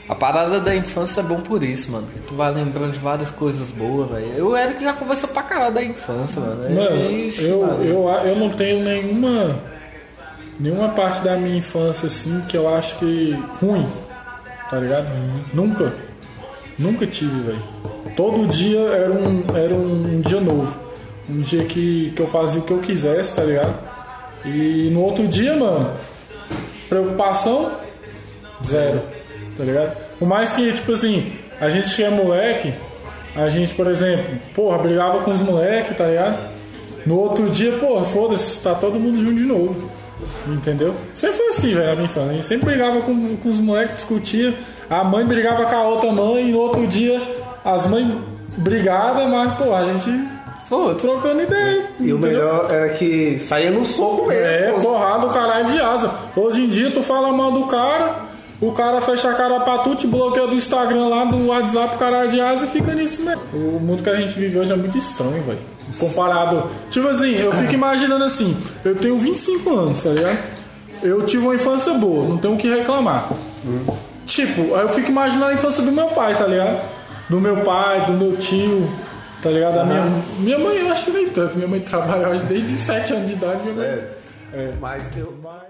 [0.10, 2.08] A parada da infância é bom por isso, mano.
[2.28, 4.34] Tu vai lembrando de várias coisas boas, velho.
[4.36, 6.76] Eu, o Eric já conversou pra caralho da infância, mano.
[6.76, 7.84] Mano, Ixi, eu, mano.
[7.84, 9.60] eu, eu não tenho nenhuma
[10.60, 13.88] nenhuma parte da minha infância assim que eu acho que ruim,
[14.70, 15.08] tá ligado?
[15.54, 15.94] Nunca,
[16.78, 17.64] nunca tive, velho.
[18.16, 20.74] Todo dia era um, era um dia novo,
[21.30, 23.74] um dia que, que eu fazia o que eu quisesse, tá ligado?
[24.46, 25.92] E no outro dia, mano,
[26.88, 27.72] preocupação
[28.66, 29.02] zero,
[29.58, 29.98] tá ligado?
[30.18, 32.74] Por mais que, tipo assim, a gente que é moleque,
[33.36, 36.38] a gente, por exemplo, porra, brigava com os moleques, tá ligado?
[37.06, 39.90] No outro dia, pô, foda-se, tá todo mundo junto de novo.
[40.48, 40.94] Entendeu?
[41.14, 42.30] Sempre foi assim, velho, na minha infância.
[42.30, 44.54] A gente sempre brigava com, com os moleques, discutia.
[44.90, 47.22] A mãe brigava com a outra mãe, e no outro dia
[47.64, 48.08] as mães
[48.58, 50.10] brigadas, mas, pô, a gente
[50.70, 51.84] Pô, trocando ideia.
[52.00, 54.46] E o melhor era que saía no soco mesmo.
[54.46, 54.82] É, pô.
[54.82, 56.14] porrada do caralho de asa.
[56.36, 58.28] Hoje em dia tu fala mal do cara,
[58.62, 62.30] o cara fecha a cara pra tu, te bloqueia do Instagram lá, do WhatsApp, caralho
[62.30, 63.42] de asa e fica nisso mesmo.
[63.52, 65.79] O mundo que a gente vive hoje é muito estranho, velho.
[65.98, 66.70] Comparado.
[66.90, 70.38] Tipo assim, eu fico imaginando assim, eu tenho 25 anos, tá ligado?
[71.02, 73.30] Eu tive uma infância boa, não tenho o que reclamar.
[74.26, 76.80] Tipo, aí eu fico imaginando a infância do meu pai, tá ligado?
[77.30, 78.90] Do meu pai, do meu tio,
[79.42, 79.80] tá ligado?
[79.80, 80.04] A minha,
[80.40, 81.56] minha mãe, eu acho que nem tanto.
[81.56, 83.64] Minha mãe trabalha hoje desde 7 anos de idade.
[83.64, 84.04] Minha mãe,
[84.52, 84.74] É.
[84.82, 85.69] Mas eu, mas-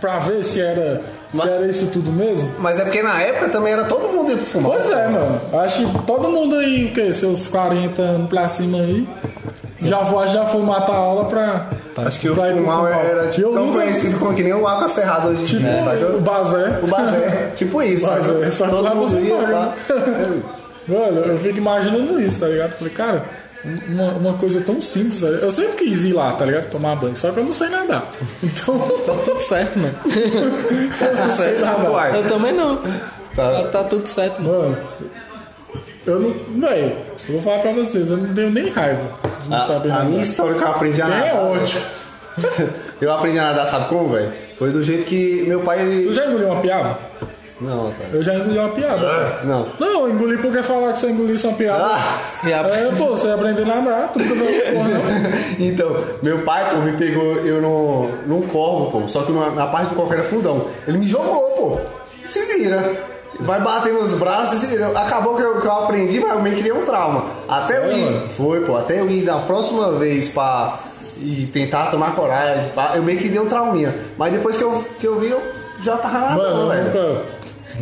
[0.00, 1.02] Pra, ver se era,
[1.34, 2.50] se era isso tudo mesmo.
[2.58, 4.72] Mas é porque na época também era todo mundo indo pro fumar.
[4.78, 5.40] Pois é, mano.
[5.62, 7.12] Acho que todo mundo aí, o quê?
[7.12, 9.06] Seus 40 anos pra cima aí,
[9.82, 11.68] Já, foi- já foi matar a aula pra.
[12.04, 12.86] Acho que o fumal.
[12.88, 15.60] era tipo, Eu tão nunca- conhecido como que nem o água cerrada hoje em Tipo,
[15.62, 16.04] dia, sabe?
[16.04, 16.80] o Bazé.
[16.82, 18.06] O Bazé, tipo isso.
[18.06, 18.70] Bazé, sabe?
[18.70, 19.74] Todo mundo ia lá.
[20.88, 22.72] Mano, eu fico imaginando isso, tá ligado?
[22.72, 23.22] Falei, cara,
[23.64, 25.36] uma, uma coisa tão simples, velho.
[25.36, 26.70] Eu sempre quis ir lá, tá ligado?
[26.70, 28.10] Tomar banho, só que eu não sei nadar.
[28.42, 29.94] Então, Tá tudo certo, mano.
[30.98, 31.60] tá tudo certo.
[31.60, 31.90] nada.
[31.90, 32.16] Uai.
[32.18, 32.76] Eu também não.
[32.76, 33.50] Tá.
[33.52, 34.58] Tá, tá tudo certo, mano.
[34.70, 34.78] mano,
[36.06, 36.34] eu não.
[36.68, 36.96] Véi,
[37.28, 39.02] eu vou falar pra vocês, eu não tenho nem raiva
[39.42, 40.04] de não saber A, a nadar.
[40.10, 41.44] minha história que eu aprendi a Tem é nadar.
[41.44, 41.82] ótimo.
[43.00, 44.32] Eu aprendi a nadar, sabe como, velho?
[44.58, 45.78] Foi do jeito que meu pai.
[45.78, 46.12] Tu Ele...
[46.14, 46.98] já engoliu uma piaba?
[47.60, 48.10] Não, cara.
[48.12, 48.98] Eu já engoli uma piaba.
[48.98, 49.40] cara.
[49.44, 49.66] Não.
[49.78, 51.94] Não, eu engoli porque falar que você engolisse uma piaba.
[51.94, 54.88] Ah, a- É, pô, você ia aprender a nadar, tu não porra,
[55.58, 55.66] não.
[55.66, 59.08] então, meu pai, pô, me pegou eu no, num corvo, pô.
[59.08, 60.66] Só que na, na parte do corvo era fundão.
[60.86, 61.78] Ele me jogou, pô.
[62.26, 63.10] Se vira.
[63.40, 64.88] Vai bater nos braços e se vira.
[64.88, 67.24] Acabou que eu, que eu aprendi, mas eu meio que criei um trauma.
[67.48, 68.04] Até eu ir.
[68.04, 68.28] mano?
[68.36, 68.76] Foi, pô.
[68.76, 70.78] Até eu ir na próxima vez pra.
[71.22, 73.94] E tentar tomar coragem, eu meio que dei um trauminha.
[74.16, 75.40] Mas depois que eu, que eu vi, eu
[75.82, 76.84] já tava nadando, velho.
[76.84, 77.22] nunca.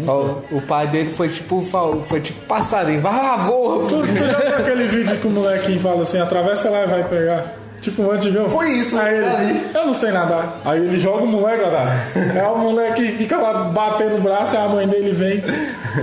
[0.06, 1.66] Ó, O pai dele foi tipo,
[2.04, 3.00] foi tipo passarinho.
[3.00, 3.88] Vai lá, voa.
[3.88, 7.04] Tu, tu já viu aquele vídeo que o molequinho fala assim, atravessa lá e vai
[7.04, 7.44] pegar?
[7.80, 8.48] Tipo um antigão.
[8.50, 10.60] Foi isso, Aí ele, eu não sei nadar.
[10.64, 12.06] Aí ele joga o moleque a nadar.
[12.16, 15.42] Aí o moleque fica lá batendo o braço, aí a mãe dele vem.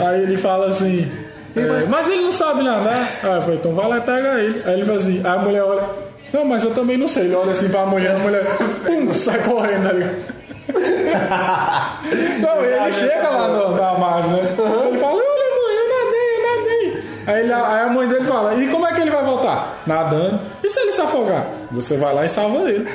[0.05, 1.11] Aí ele fala assim,
[1.55, 2.97] é, mas ele não sabe nadar.
[3.23, 4.61] Aí eu falei, então vai lá e pega ele.
[4.65, 5.83] Aí ele fala assim, aí a mulher olha,
[6.33, 7.23] não, mas eu também não sei.
[7.25, 8.45] Ele olha assim pra mulher, a mulher,
[8.85, 10.05] pum, sai correndo ali.
[12.41, 14.39] Não, e ele chega lá no- na margem, né?
[14.89, 17.03] Ele fala, olha mãe, eu nadei, eu nadei.
[17.27, 19.81] Aí, ele- aí a mãe dele fala, e como é que ele vai voltar?
[19.85, 20.39] Nadando.
[20.63, 21.45] E se ele se afogar?
[21.71, 22.87] Você vai lá e salva ele.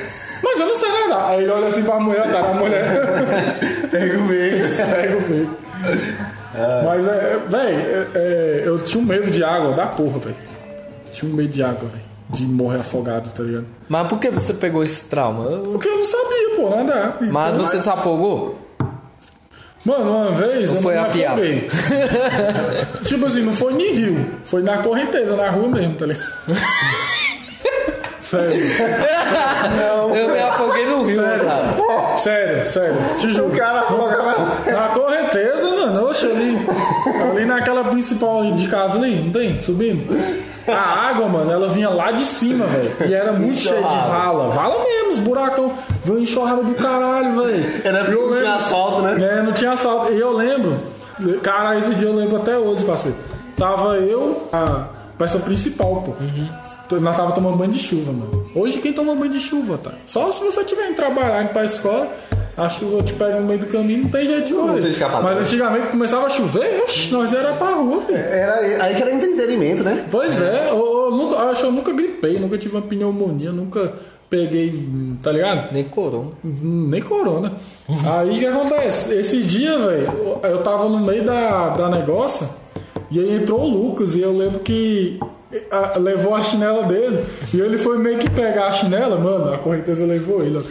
[0.43, 1.29] Mas eu não sei nadar.
[1.31, 2.83] Aí ele olha assim pra mulher, tá na mulher.
[3.91, 4.57] Pega o meio.
[4.77, 5.57] Pega o bico.
[6.85, 10.35] Mas, é, velho, é, é, eu tinha um medo de água da porra, velho.
[11.11, 12.10] Tinha um medo de água, velho.
[12.33, 13.65] De morrer afogado, tá ligado?
[13.89, 15.49] Mas por que você pegou esse trauma?
[15.49, 17.17] Eu- Porque eu não sabia, pô, nadar.
[17.21, 18.57] Mas Então, você se afogou?
[19.83, 21.67] Mano, uma vez Ou eu foi não me afoguei.
[23.03, 24.25] tipo assim, não foi nem rio.
[24.45, 26.23] Foi na correnteza, na rua mesmo, tá ligado?
[28.21, 28.61] Sério,
[30.15, 32.17] Eu me afoguei no rio, sério, cara.
[32.17, 33.49] sério, sério, te O juro.
[33.57, 34.71] cara afogava.
[34.71, 36.57] Na correnteza, mano, oxe, ali,
[37.29, 39.61] ali naquela principal de casa ali, não tem?
[39.61, 40.01] Subindo.
[40.67, 42.91] A água, mano, ela vinha lá de cima, velho.
[43.07, 44.49] E era muito cheia de vala.
[44.49, 45.71] Vala mesmo, os buracão.
[46.05, 47.81] Veio enxurrada do caralho, velho.
[47.83, 49.23] Era porque Eu não tinha lembro- asfalto, né?
[49.39, 50.11] É, não tinha asfalto.
[50.13, 50.79] E eu lembro,
[51.41, 53.17] cara, esse dia eu lembro até hoje, parceiro.
[53.57, 54.85] Tava eu, a
[55.17, 56.13] peça principal, pô.
[56.99, 58.45] Nós tava tomando banho de chuva, mano.
[58.53, 59.91] Hoje quem toma banho de chuva, tá?
[60.05, 62.07] Só se você tiver indo trabalhar, indo pra escola,
[62.65, 64.81] a chuva te pega no meio do caminho, não tem jeito de correr.
[65.21, 68.17] Mas antigamente começava a chover, oxi, nós era pra rua, velho.
[68.19, 70.05] Era aí que era entretenimento, né?
[70.11, 73.51] Pois é, eu, eu nunca, eu acho que eu nunca gripei, nunca tive uma pneumonia,
[73.51, 73.93] nunca
[74.29, 74.87] peguei,
[75.21, 75.73] tá ligado?
[75.73, 76.29] Nem corona.
[76.45, 77.51] Hum, Nem corona.
[78.17, 79.13] Aí o que acontece?
[79.13, 82.47] Esse dia, velho, eu tava no meio da, da negócio
[83.09, 85.19] e aí entrou o Lucas e eu lembro que
[85.69, 87.21] a- levou a chinela dele
[87.53, 90.61] e ele foi meio que pegar a chinela, mano, a correnteza levou ele, ó.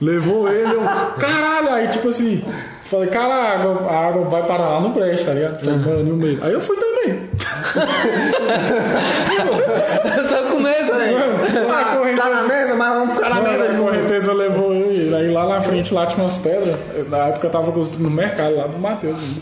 [0.00, 0.82] Levou ele, eu,
[1.18, 2.44] caralho, aí tipo assim,
[2.84, 5.58] falei, cara, a água, vai parar lá no brejo, tá ligado?
[5.58, 6.44] Falei, mano, e o meio.
[6.44, 7.26] Aí eu fui também.
[10.16, 11.16] Eu tô com medo, velho.
[11.66, 14.96] Tá, correnteza- tá na merda, mas vamos ficar na merda a correnteza levou eu e
[14.96, 15.14] ele.
[15.14, 16.76] Aí lá na frente lá tinha umas pedras.
[17.08, 19.18] Na época eu tava construindo no mercado lá do Matheus.
[19.18, 19.40] né?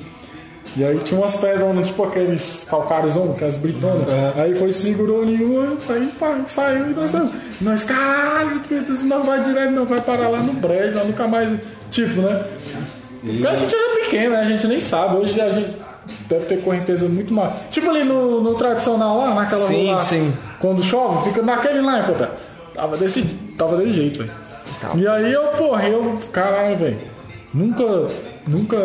[0.77, 4.07] E aí tinha umas pedras, tipo aqueles calcários, aquelas britonas.
[4.37, 7.13] Aí foi, segurou nenhuma, aí pá, saiu e nós.
[7.61, 11.59] Nós, caralho, isso não vai direto, não, vai parar lá no brejo, nós nunca mais.
[11.91, 12.45] Tipo, né?
[13.25, 14.41] Porque a gente era pequeno, né?
[14.41, 15.17] A gente nem sabe.
[15.17, 15.77] Hoje a gente
[16.29, 17.55] deve ter correnteza muito mais.
[17.71, 20.35] Tipo ali no, no tradicional lá, naquela Sim, rua lá, sim.
[20.59, 22.31] Quando chove, fica naquele lá, puta.
[22.75, 23.23] Tava desse,
[23.57, 24.33] tava desse jeito, velho.
[24.97, 26.99] E aí eu, porra, eu, caralho, velho.
[27.55, 28.09] Nunca,
[28.47, 28.77] nunca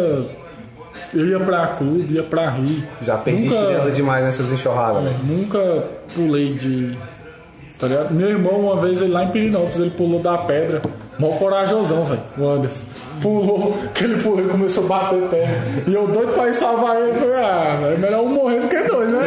[1.13, 2.87] eu ia pra clube, ia pra rir.
[3.01, 5.15] Já perdi nunca, chinela demais nessas enxurradas, velho.
[5.25, 5.83] Nunca
[6.15, 6.97] pulei de.
[7.79, 8.11] Tá ligado?
[8.13, 10.81] Meu irmão, uma vez, ele lá em Pirinópolis, ele pulou da pedra.
[11.17, 12.83] Mó corajosão, velho, o Anderson.
[13.21, 15.47] Pulou, que ele pulou e começou a bater pé.
[15.87, 17.13] E eu doido pra ir salvar ele.
[17.19, 19.19] Falei, ah, é melhor um morrer do que dois, né?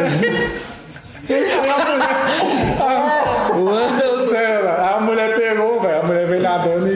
[1.29, 2.79] Aí a mulher.
[2.79, 4.23] a- O Anderson.
[4.29, 5.99] Sério, a mulher pegou, velho.
[5.99, 6.87] A mulher veio nadando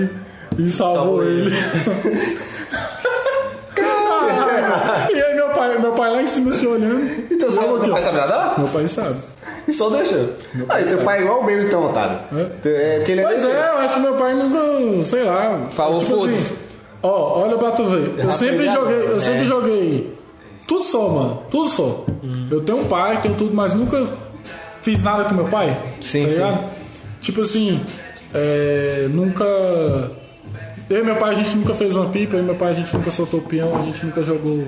[0.57, 1.51] e, e salvou, ele.
[1.53, 2.56] Ah,
[5.77, 7.09] pai, meu pai lá em cima se olhando.
[7.31, 7.93] Então, E sabe, eu aqui, teu ó.
[7.93, 8.59] pai sabe nadar?
[8.59, 9.15] Meu pai sabe.
[9.67, 10.29] E só deixa.
[10.69, 12.19] Aí, teu pai é igual o meu, então, otário.
[12.65, 15.67] É, porque ele é Pois desse- é, eu acho que meu pai nunca, sei lá.
[15.71, 16.37] Falou, tipo foda-se.
[16.37, 16.55] assim,
[17.03, 18.13] Ó, olha pra tu ver.
[18.25, 19.19] Eu sempre pegado, joguei, eu né?
[19.19, 20.13] sempre joguei
[20.67, 21.43] tudo só, mano.
[21.51, 22.05] Tudo só.
[22.23, 22.47] Uhum.
[22.49, 24.05] Eu tenho um pai, tenho tudo, mas nunca
[24.81, 25.77] fiz nada com meu pai.
[26.01, 26.35] Sim, tá sim.
[26.35, 26.77] ligado?
[27.21, 27.81] tipo assim,
[28.33, 29.43] é, nunca.
[30.89, 32.73] Eu e meu pai a gente nunca fez uma pipa, eu e meu pai a
[32.73, 34.63] gente nunca soltou peão, a gente nunca jogou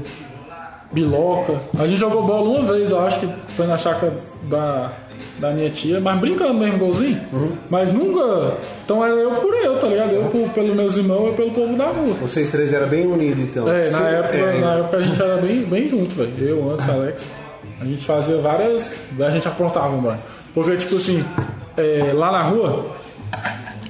[0.91, 1.55] biloca.
[1.77, 4.91] A gente jogou bola uma vez, eu acho que foi na chácara da,
[5.37, 7.21] da minha tia, mas brincando mesmo, golzinho.
[7.69, 8.57] Mas nunca.
[8.83, 10.13] Então era eu por eu, tá ligado?
[10.13, 12.13] Eu por, pelos meus irmãos e pelo povo da rua.
[12.21, 13.67] Vocês três eram bem unidos, então.
[13.67, 14.59] É, na Sim, época, é.
[14.59, 16.33] na época a gente era bem, bem junto, velho.
[16.39, 17.25] Eu, antes, Alex.
[17.81, 18.93] A gente fazia várias.
[19.19, 20.19] A gente aprontava, mano.
[20.53, 21.23] Porque, tipo assim,
[21.77, 22.85] é, lá na rua,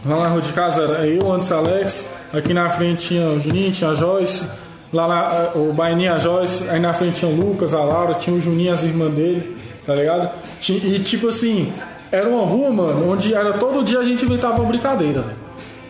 [0.05, 2.05] lá na rua de casa era eu, antes, Alex.
[2.31, 4.45] Aqui na frente tinha o Juninho, tinha a Joyce.
[4.91, 6.67] Lá na, o Baininho, a Joyce.
[6.69, 9.93] Aí na frente tinha o Lucas, a Laura, tinha o Juninho, as irmãs dele, tá
[9.93, 10.29] ligado?
[10.67, 11.71] E, tipo assim,
[12.11, 15.37] era uma rua, mano, onde era todo dia a gente inventava uma brincadeira, velho.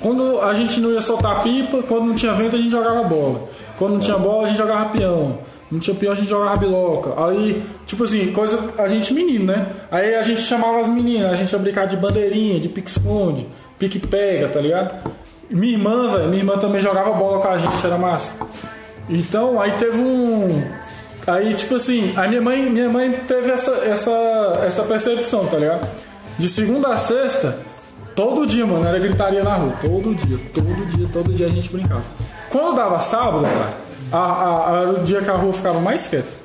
[0.02, 3.42] Quando a gente não ia soltar pipa, quando não tinha vento a gente jogava bola.
[3.78, 5.40] Quando não tinha bola a gente jogava peão.
[5.70, 7.14] Não tinha peão a gente jogava biloca.
[7.26, 8.58] Aí, tipo assim, coisa.
[8.78, 9.68] A gente menino, né?
[9.92, 14.48] Aí a gente chamava as meninas, a gente ia brincar de bandeirinha, de pique-esconde, pique-pega,
[14.48, 14.96] tá ligado?
[15.50, 18.34] Minha irmã, velho, minha irmã também jogava bola com a gente, era massa.
[19.10, 20.64] Então, aí teve um.
[21.28, 25.88] Aí, tipo assim, a minha mãe, minha mãe teve essa, essa, essa percepção, tá ligado?
[26.38, 27.58] De segunda a sexta,
[28.16, 29.74] todo dia, mano, era gritaria na rua.
[29.82, 32.04] Todo dia, todo dia, todo dia a gente brincava.
[32.50, 33.74] Quando dava sábado, cara,
[34.12, 36.38] a, a- era o dia que a rua ficava mais quieta.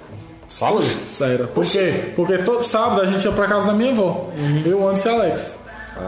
[0.48, 0.84] Sábado?
[1.10, 1.48] Sério.
[1.48, 2.12] Por quê?
[2.14, 4.20] Porque todo sábado a gente ia pra casa da minha avó.
[4.66, 5.54] Eu, Anderson e Alex.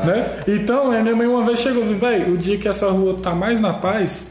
[0.04, 0.26] Né?
[0.48, 3.16] Então, a minha mãe uma vez chegou e falou, velho, o dia que essa rua
[3.22, 4.22] tá mais na paz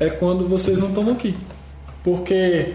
[0.00, 1.36] é quando vocês não estão aqui.
[2.04, 2.72] Porque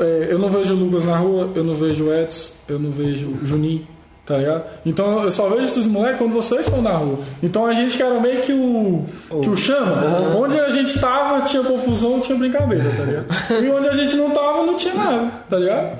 [0.00, 3.34] é, eu não vejo Lucas na rua, eu não vejo o Edson, eu não vejo
[3.44, 3.86] Juninho,
[4.24, 4.64] tá ligado?
[4.84, 7.18] Então eu só vejo esses moleques quando vocês estão na rua.
[7.42, 9.04] Então a gente que era meio que o,
[9.42, 13.26] que o chama, onde a gente tava tinha confusão, tinha brincadeira, tá ligado?
[13.64, 15.98] E onde a gente não tava não tinha nada, tá ligado?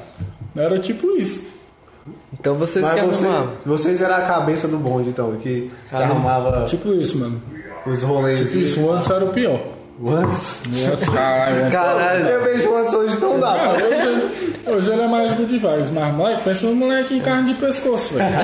[0.57, 1.45] Era tipo isso.
[2.39, 3.53] Então vocês que Mas você, arrumavam.
[3.65, 7.41] vocês eram a cabeça do bonde, então, que, que Ah, arrumava Tipo isso, mano.
[7.87, 8.41] os rolês.
[8.41, 9.61] Tipo isso, o antes era o pior.
[9.99, 10.61] O Antes.
[10.67, 12.27] O antes, caralho, Caralho.
[12.27, 13.55] Eu vejo o Antes hoje tão dá.
[13.55, 13.73] Tá?
[13.81, 17.61] hoje, hoje ele é mais good vibes, mas moleque, pensa no moleque em carne de
[17.61, 18.35] pescoço, velho.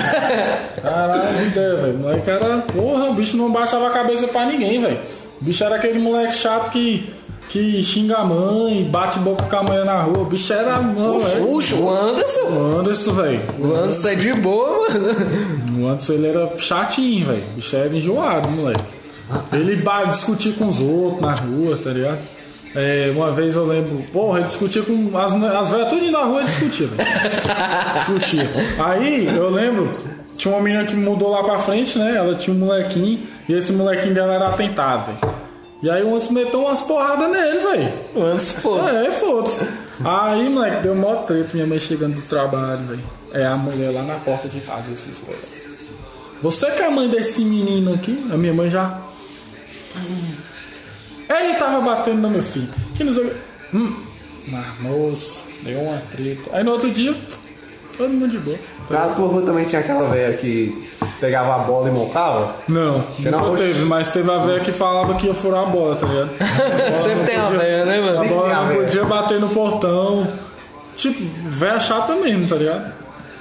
[0.81, 1.99] Caralho, ideia, velho.
[1.99, 4.99] Moleque era, porra, o bicho não baixava a cabeça pra ninguém, velho.
[5.41, 7.13] O bicho era aquele moleque chato que,
[7.51, 10.21] que xinga a mãe, bate boca com a mãe na rua.
[10.21, 11.45] O bicho era, mano, velho.
[11.45, 12.41] Puxa, o Anderson.
[12.41, 13.41] O Anderson, velho.
[13.59, 15.85] O Anderson é de boa, mano.
[15.85, 17.45] O Anderson ele era chatinho, velho.
[17.53, 19.02] O bicho era enjoado, moleque.
[19.53, 22.19] Ele discutia com os outros na rua, tá ligado?
[22.75, 26.41] É, uma vez eu lembro, porra, ele discutia com as, as velhas tudo na rua,
[26.41, 27.09] ele discutia, velho.
[27.95, 28.51] discutia.
[28.83, 29.95] Aí eu lembro,
[30.39, 32.17] tinha uma menina que mudou lá pra frente, né?
[32.17, 35.35] Ela tinha um molequinho, e esse molequinho dela era atentado, velho.
[35.83, 37.93] E aí o Anderson meteu umas porradas nele, velho.
[38.15, 39.69] O Anderson, foda É, foda-se.
[40.05, 43.01] Aí, moleque, deu mó treta, minha mãe chegando do trabalho, velho.
[43.35, 45.37] É a mulher lá na porta de casa, assim, espera.
[46.43, 48.29] Você que é a mãe desse menino aqui?
[48.33, 48.99] A minha mãe já.
[51.29, 52.69] Ele tava batendo no meu filho.
[52.95, 53.19] Que nos.
[53.73, 53.95] Hum.
[54.49, 56.51] Mas, moço, deu uma treta.
[56.53, 57.15] Aí no outro dia,
[57.97, 58.59] todo mundo de boa.
[58.91, 60.89] Na tua rua também tinha aquela velha que
[61.21, 62.55] pegava a bola e mocava?
[62.69, 63.63] Não, não nunca oxe.
[63.63, 66.31] teve, mas teve a velha que falava que ia furar a bola, tá ligado?
[67.03, 68.29] Sempre tem a velha, né, A mano?
[68.29, 68.83] bola a não véia.
[68.85, 70.27] podia bater no portão.
[70.97, 72.93] Tipo, véia chata mesmo, tá ligado?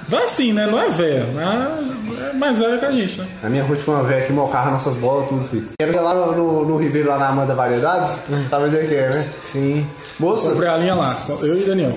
[0.08, 0.66] Véia assim, né?
[0.66, 2.01] Não é véia, mas
[2.42, 3.26] mais velha que a gente, né?
[3.42, 5.68] Na minha rua tinha uma velha que mocava nossas bolas, tudo, filho.
[5.80, 8.18] Era lá no, no, no Ribeiro, lá na Amanda Variedades,
[8.50, 9.28] sabe onde é que é, né?
[9.40, 9.86] Sim.
[10.18, 11.92] Moça, Comprei a linha lá, eu e Daniel.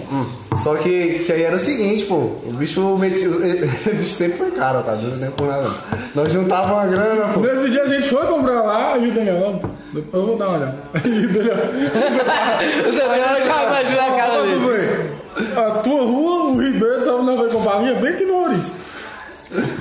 [0.58, 4.51] só que, que aí era o seguinte, pô, o bicho metia, o bicho sempre foi
[4.51, 4.95] caro, tá?
[4.95, 5.63] Não é por nada.
[5.63, 6.23] não.
[6.23, 7.39] Nós juntava uma grana, pô.
[7.41, 10.58] Nesse dia a gente foi comprar lá e o Daniel, não, eu vou dar uma
[10.58, 10.77] olhada.
[11.05, 11.55] E o Daniel.
[12.86, 15.15] Você já imagina a cara dele.
[15.58, 17.95] A tua rua, o Ribeiro, sabe onde nós vai comprar a linha?
[17.95, 18.71] Bem que no Maurício.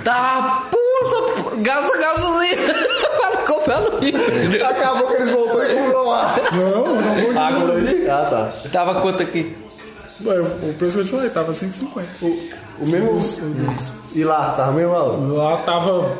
[0.05, 2.75] Tá puta, gasta gasolina
[3.19, 4.67] para comprar no Rio.
[4.67, 6.37] Acabou que eles voltou e comprou lá.
[6.53, 8.11] Não, não vou de Água ali?
[8.11, 8.69] Ah, tá.
[8.71, 9.57] Tava quanto aqui?
[10.25, 12.53] Ué, O preço que eu te falei, tava 5,50.
[12.81, 13.21] O mesmo.
[14.15, 15.33] E lá, tava mesmo valor?
[15.33, 16.19] Lá tava.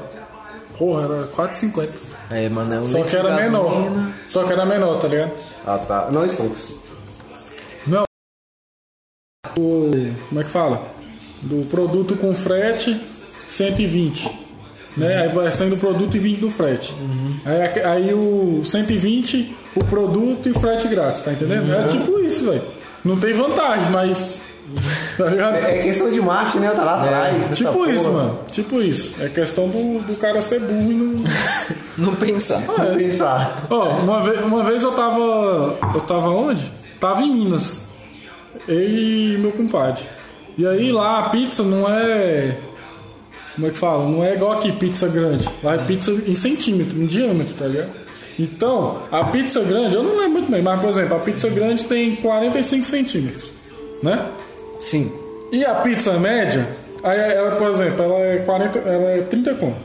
[0.79, 1.91] Porra, era 4,50.
[2.31, 3.65] É, mano, é um Só litro que era de menor.
[3.71, 4.13] gasolina.
[4.29, 5.31] Só que era menor, tá ligado?
[5.67, 6.09] Ah, tá.
[6.11, 6.79] Não, Stonks.
[7.87, 8.05] Não.
[9.59, 9.91] O.
[10.29, 10.83] Como é que fala?
[11.43, 12.95] Do produto com frete,
[13.47, 14.45] 120.
[14.97, 15.23] Né?
[15.23, 16.95] Aí vai saindo o produto e 20 do frete.
[17.45, 21.73] Aí, aí o 120, o produto e frete grátis, tá entendendo?
[21.73, 22.63] É tipo isso, velho.
[23.05, 24.41] Não tem vantagem, mas.
[25.19, 25.57] Tá ligado?
[25.57, 26.71] É questão de marketing, né?
[26.71, 27.43] Tá lá atrás.
[27.43, 27.91] essa Tipo porra.
[27.93, 28.39] isso, mano.
[28.51, 29.23] Tipo isso.
[29.23, 31.25] É questão do, do cara ser burro e não.
[31.97, 32.59] Não pensar.
[32.61, 33.67] Vou pensar.
[33.71, 35.79] Ó, uma vez, uma vez eu tava.
[35.95, 36.73] Eu tava onde?
[36.99, 37.83] Tava em Minas.
[38.67, 40.03] Eu e meu compadre.
[40.59, 42.57] E aí lá a pizza não é.
[43.55, 44.09] Como é que fala?
[44.09, 45.49] Não é igual aqui, pizza grande.
[45.63, 47.91] Lá é pizza em centímetro, em diâmetro, tá ligado?
[48.39, 51.85] Então, a pizza grande, eu não lembro muito bem, mas por exemplo, a pizza grande
[51.85, 53.45] tem 45 centímetros,
[54.03, 54.27] né?
[54.81, 55.11] Sim.
[55.53, 56.69] E a pizza média,
[57.05, 59.77] aí ela, por exemplo, ela é 40, ela é 30 conto,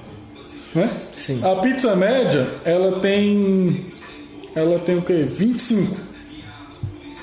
[0.73, 0.89] né?
[1.13, 1.39] Sim.
[1.43, 3.85] A pizza média, ela tem
[4.55, 5.27] ela tem o quê?
[5.29, 5.95] 25.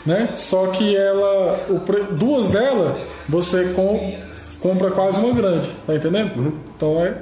[0.07, 0.29] Né?
[0.37, 2.97] Só que ela o pre- duas dela
[3.29, 4.17] você com-
[4.61, 6.55] compra quase uma grande, tá entendendo?
[6.77, 7.19] Então é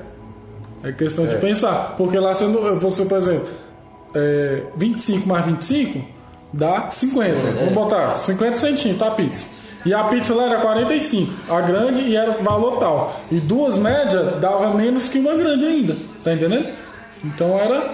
[0.83, 3.49] é questão de pensar, porque lá você, não- você por exemplo,
[4.15, 6.05] é, 25 mais 25
[6.53, 7.41] dá 50.
[7.59, 9.47] Vamos botar 50 centímetros a pizza.
[9.87, 13.19] E a pizza lá era 45, a grande e era valor tal.
[13.31, 16.69] E duas médias dava menos que uma grande ainda, tá entendendo?
[17.25, 17.91] Então era.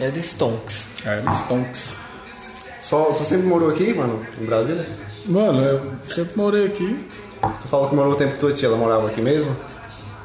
[0.00, 0.86] É de Stonks.
[1.04, 1.90] Era stonks.
[2.82, 4.84] Só, tu sempre morou aqui, mano, em Brasília?
[5.26, 6.98] Mano, eu sempre morei aqui.
[7.40, 9.54] Tu falou que morou o tempo que tua tia, ela morava aqui mesmo?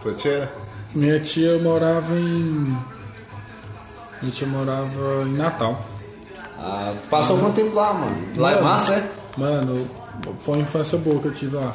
[0.02, 0.52] Tua tia?
[0.94, 2.78] Minha tia morava em.
[4.22, 5.80] Minha tia morava em Natal.
[6.60, 8.16] Ah, passou quanto tempo lá, mano?
[8.38, 9.10] Lá é Mano, massa, é?
[9.38, 9.88] Mano,
[10.42, 11.74] foi uma infância boa que eu tive lá.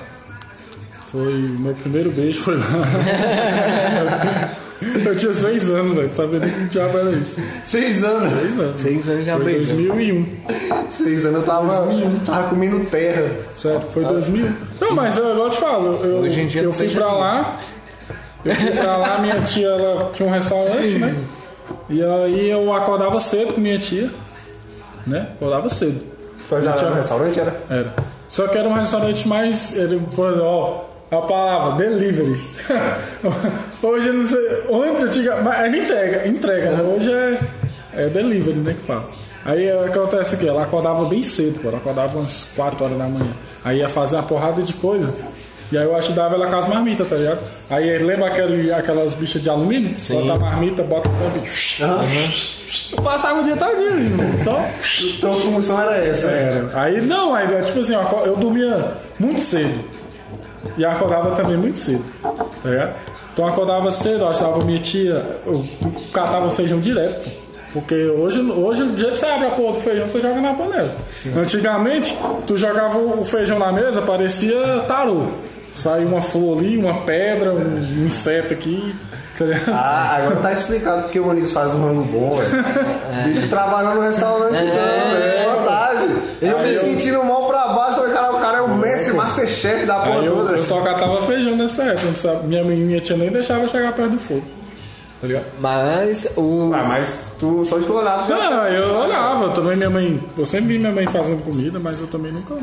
[1.12, 1.32] Foi.
[1.58, 2.64] Meu primeiro beijo foi lá.
[5.04, 6.08] eu tinha seis anos, velho.
[6.12, 7.40] Sabia nem que diabo era isso.
[7.64, 8.30] Seis anos.
[8.32, 8.80] Seis anos.
[8.80, 9.76] Seis anos já Foi beijou.
[9.76, 10.26] 2001.
[10.90, 11.88] Seis anos eu tava,
[12.24, 13.30] tava comendo terra.
[13.56, 14.52] Certo, foi 2001.
[14.80, 17.04] Não, mas eu, igual eu te falo, eu, Hoje em dia eu tu fui pra
[17.06, 17.18] tudo.
[17.18, 17.56] lá.
[18.44, 21.14] Eu fui pra lá, minha tia ela tinha um restaurante, né?
[21.90, 24.08] E aí eu acordava cedo com minha tia,
[25.06, 25.28] né?
[25.34, 26.00] Acordava cedo.
[26.48, 27.60] Tu já Tinha- era no restaurante, era?
[27.68, 27.94] Era.
[28.28, 29.74] Só que era um restaurante mais.
[29.76, 32.38] Exemplo, ó, a palavra, delivery.
[33.82, 34.90] Hoje eu não sei.
[34.90, 35.36] Antes eu tinha.
[35.36, 36.82] Mas era entrega, entrega, né?
[36.82, 37.38] Hoje é,
[37.94, 38.74] é delivery, né?
[38.74, 39.08] Que fala.
[39.44, 40.46] Aí acontece o quê?
[40.48, 41.68] Ela acordava bem cedo, pô.
[41.68, 43.32] Ela acordava umas 4 horas da manhã.
[43.64, 45.14] Aí ia fazer uma porrada de coisa.
[45.70, 47.40] E aí eu ajudava ela com as marmitas, tá ligado?
[47.68, 49.94] Aí lembra aquele, aquelas bichas de alumínio?
[49.94, 50.14] Sim.
[50.20, 52.94] Bota a marmita, bota o tampo e.
[52.96, 54.26] Eu passava o dia todinho, irmão.
[54.42, 54.64] Só.
[55.06, 56.28] Então a função era essa.
[56.28, 56.70] Era.
[56.80, 59.97] Aí não, aí é tipo assim, eu eu dormia muito cedo.
[60.76, 62.04] E acordava também muito cedo.
[62.22, 62.94] Tá ligado?
[63.32, 65.64] Então acordava cedo, eu ajudava minha tia, eu
[66.12, 67.30] catava feijão direto.
[67.72, 70.54] Porque hoje, hoje, do jeito que você abre a porra do feijão, você joga na
[70.54, 70.94] panela.
[71.36, 75.26] Antigamente, tu jogava o feijão na mesa, parecia tarô.
[75.74, 78.94] Saía uma flor ali, uma pedra, um, um inseto aqui.
[79.38, 79.44] Tá?
[79.68, 82.64] Ah, agora tá explicado porque o Moniz faz um rango bom, velho.
[83.24, 86.08] Bicho trabalhando no restaurante, não, é vantagem.
[86.42, 87.47] Eu me sentindo mal pra baixo, falei,
[89.28, 90.52] masterchef da porra eu, toda.
[90.52, 92.40] eu só catava feijão nessa época?
[92.44, 94.44] Minha, minha tia nem deixava chegar perto do fogo.
[95.20, 95.46] Tá ligado?
[95.58, 96.72] Mas o.
[96.72, 98.50] Ah, mas tu, só de tu olhar, tu já...
[98.50, 100.22] Não, eu olhava, também minha mãe.
[100.36, 102.54] Eu sempre vi minha mãe fazendo comida, mas eu também nunca.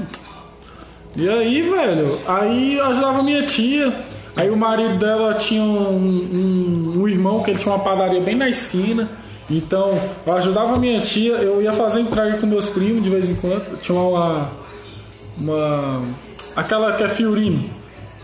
[1.17, 3.93] E aí, velho, aí eu ajudava minha tia.
[4.37, 8.35] Aí o marido dela tinha um, um, um irmão que ele tinha uma padaria bem
[8.35, 9.09] na esquina.
[9.49, 13.35] Então eu ajudava minha tia, eu ia fazer entrega com meus primos de vez em
[13.35, 13.79] quando.
[13.81, 14.49] Tinha uma.
[15.37, 16.01] uma
[16.55, 17.69] aquela que é Fiorino.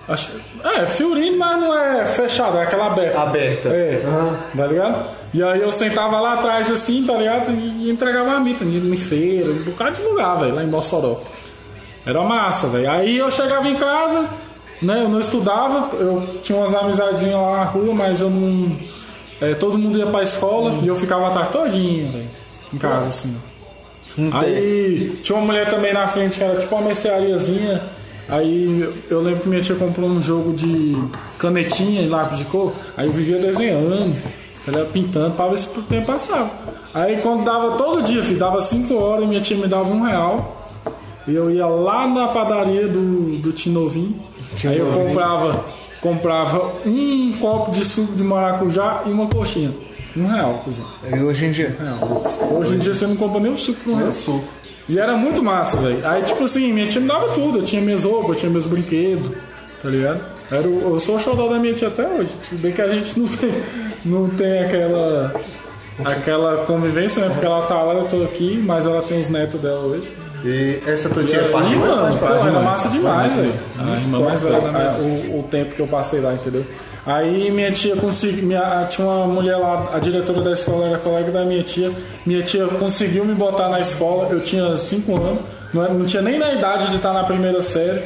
[0.08, 0.30] Acho,
[0.64, 3.20] é, Fiorino, mas não é fechada, é aquela aberta.
[3.22, 3.70] Aberta.
[3.70, 4.38] É, Aham.
[4.58, 5.06] tá ligado?
[5.34, 7.52] E aí eu sentava lá atrás assim, tá ligado?
[7.52, 11.22] E entregava a mita, em feira, um bocado de lugar, velho, lá em Mossoró.
[12.06, 12.90] Era massa, velho.
[12.90, 14.28] Aí eu chegava em casa,
[14.82, 15.04] né?
[15.04, 18.76] Eu não estudava, eu tinha umas amizadinhas lá na rua, mas eu não.
[19.40, 22.30] é, todo mundo ia pra escola e eu ficava a tarde todinha, velho.
[22.74, 23.38] Em casa, assim.
[24.34, 27.82] Aí tinha uma mulher também na frente que era tipo uma merceariazinha.
[28.32, 30.96] Aí eu lembro que minha tia comprou um jogo de
[31.38, 32.74] canetinha e lápis de cor.
[32.96, 34.16] Aí eu vivia desenhando,
[34.66, 36.50] ela pintando pra ver se o tempo passava.
[36.94, 40.58] Aí quando dava todo dia, filho, dava 5 horas, minha tia me dava um real.
[41.28, 44.18] E eu ia lá na padaria do, do Tinovinho.
[44.66, 45.66] Aí eu comprava,
[46.00, 49.74] comprava um copo de suco de maracujá e uma coxinha.
[50.16, 50.86] Um real, cuzão.
[51.06, 51.76] E hoje em dia.
[51.78, 52.58] Real.
[52.58, 54.14] Hoje em dia você não compra nem um suco por um real.
[54.14, 54.61] suco.
[54.92, 56.06] E era muito massa, velho.
[56.06, 57.60] Aí, tipo assim, minha tia me dava tudo.
[57.60, 59.32] Eu tinha minhas roupas, eu tinha meus brinquedos,
[59.82, 60.20] tá ligado?
[60.52, 62.32] Era o, eu sou o xodó da minha tia até hoje.
[62.50, 63.54] Tudo bem que a gente não tem,
[64.04, 65.34] não tem aquela,
[66.04, 67.30] aquela convivência, né?
[67.30, 70.12] Porque ela tá lá, eu tô aqui, mas ela tem os netos dela hoje.
[70.44, 73.54] E essa tua tia é parte de mano, pô, era massa demais, velho.
[73.80, 74.58] A irmã mais velha
[75.00, 76.66] o, o tempo que eu passei lá, entendeu?
[77.06, 81.32] Aí minha tia conseguiu, minha, tinha uma mulher lá, a diretora da escola era colega
[81.32, 81.92] da minha tia.
[82.26, 85.40] Minha tia conseguiu me botar na escola, eu tinha 5 anos,
[85.74, 88.04] não, era- não tinha nem na idade de estar na primeira série,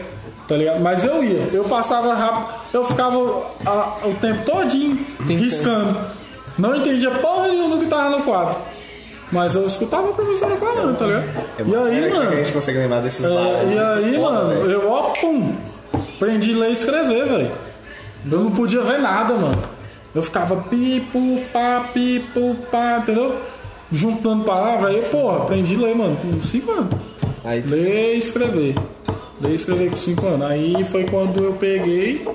[0.48, 0.80] tá ligado?
[0.80, 3.18] Mas eu ia, eu passava rápido, eu ficava
[3.66, 5.98] a- o tempo todinho riscando.
[6.58, 8.56] Não entendia porra nenhuma do que tava no quadro.
[9.30, 11.24] Mas eu escutava a professora falando, tá ligado?
[11.60, 12.30] E aí, É mano.
[12.32, 15.54] a gente consegue lembrar desses É, e aí, mano, eu, ó, pum,
[16.16, 17.52] aprendi a ler e escrever, velho.
[18.32, 19.62] Eu não podia ver nada, mano.
[20.14, 23.36] Eu ficava pipo, pá, pipo, pá, entendeu?
[23.92, 26.94] Juntando palavras, aí, porra, aprendi a ler, mano, com 5 anos.
[27.44, 28.76] Aí tu- Ler e escrever.
[29.42, 30.48] Ler e escrever com 5 anos.
[30.50, 32.26] Aí foi quando eu peguei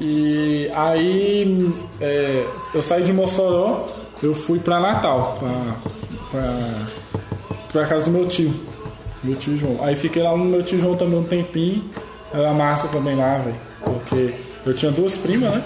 [0.00, 3.86] e aí é, eu saí de Mossoró,
[4.22, 5.50] eu fui pra Natal, pra,
[6.30, 6.52] pra,
[7.72, 8.52] pra casa do meu tio.
[9.22, 9.78] Meu tio João.
[9.82, 11.82] Aí fiquei lá no meu tio João também um tempinho.
[12.34, 13.56] Era massa também lá, velho.
[13.84, 14.34] Porque
[14.66, 15.62] eu tinha duas primas, né?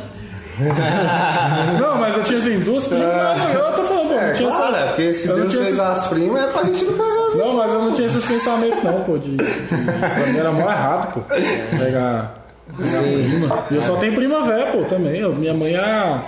[1.79, 3.07] não, mas eu tinha assim, duas primas.
[3.07, 5.41] Não, eu tô falando, pô, É, não tinha claro, essas- é, porque se eu não
[5.43, 7.83] Deus tinha fez essas- as primas é pra gente não pegar as não, mas eu
[7.83, 9.19] não tinha esses pensamentos não, pô.
[9.19, 11.21] De, de, pra mim era mó errado, pô.
[11.21, 12.35] Pegar,
[12.77, 13.01] pegar Sim.
[13.29, 13.65] prima.
[13.71, 15.17] E eu só tenho prima velha, pô, também.
[15.21, 16.23] Eu- minha mãe é a.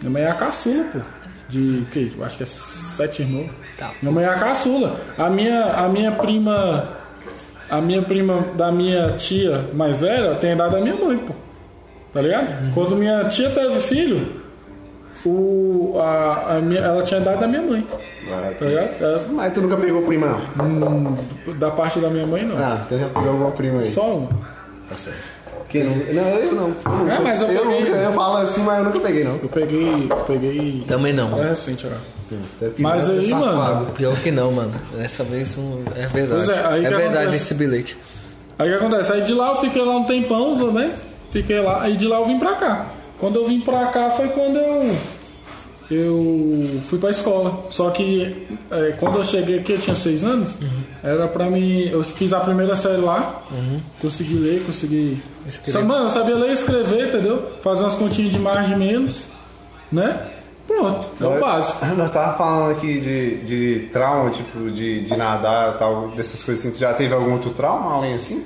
[0.00, 0.98] Minha mãe é a caçula, pô.
[1.48, 2.12] De o quê?
[2.16, 3.48] Eu acho que é sete irmãos.
[3.78, 3.92] Tá.
[4.02, 5.00] Minha mãe é a caçula.
[5.16, 6.88] A minha, a minha prima.
[7.70, 11.32] A minha prima da minha tia mais velha tem a idade da minha mãe, pô.
[12.12, 12.72] Tá ligado?
[12.74, 14.40] Quando minha tia teve filho,
[15.24, 17.86] o, a, a minha, ela tinha a idade da minha mãe.
[18.58, 18.88] Tá ligado?
[19.02, 20.64] É, Mas tu nunca pegou prima, não?
[20.66, 21.14] Hum,
[21.58, 22.56] da parte da minha mãe, não.
[22.56, 23.86] Ah, então já pegou alguma prima aí.
[23.86, 24.28] Só uma.
[24.88, 25.40] Tá certo.
[25.68, 25.92] Quem não?
[25.94, 26.62] Não, eu não.
[26.62, 27.64] Eu, nunca- É, mas eu peguei.
[27.84, 29.36] nunca, eu falo assim, mas eu nunca peguei, não.
[29.36, 30.06] Eu peguei.
[30.10, 30.84] Eu peguei.
[30.88, 31.38] Também não.
[31.42, 31.86] É recente.
[31.86, 33.56] Até pior, Mas aí, safado.
[33.56, 33.86] mano.
[33.92, 34.72] Pior que não, mano.
[34.96, 36.44] Dessa vez não é verdade.
[36.46, 37.36] Pois é, aí é que verdade acontece?
[37.36, 37.98] esse bilhete.
[38.58, 39.12] Aí o que acontece?
[39.12, 40.90] Aí de lá eu fiquei lá um tempão também.
[41.30, 41.82] Fiquei lá.
[41.82, 42.86] Aí de lá eu vim pra cá.
[43.18, 44.96] Quando eu vim pra cá foi quando eu.
[45.90, 47.66] Eu fui pra escola.
[47.68, 50.58] Só que é, quando eu cheguei aqui, eu tinha seis anos.
[51.02, 51.88] Era pra mim.
[51.90, 53.42] Eu fiz a primeira série lá.
[54.00, 55.20] Consegui ler, consegui.
[55.46, 55.84] Escrever.
[55.84, 57.44] Mano, eu sabia ler e escrever, entendeu?
[57.62, 59.24] Fazer umas continhas de mais de menos.
[59.90, 60.28] Né?
[60.66, 61.08] Pronto.
[61.20, 61.84] É o básico.
[61.96, 66.64] Nós tava falando aqui de, de trauma, tipo, de, de nadar e tal, dessas coisas
[66.64, 66.72] assim.
[66.72, 68.44] Tu já teve algum outro trauma, além assim?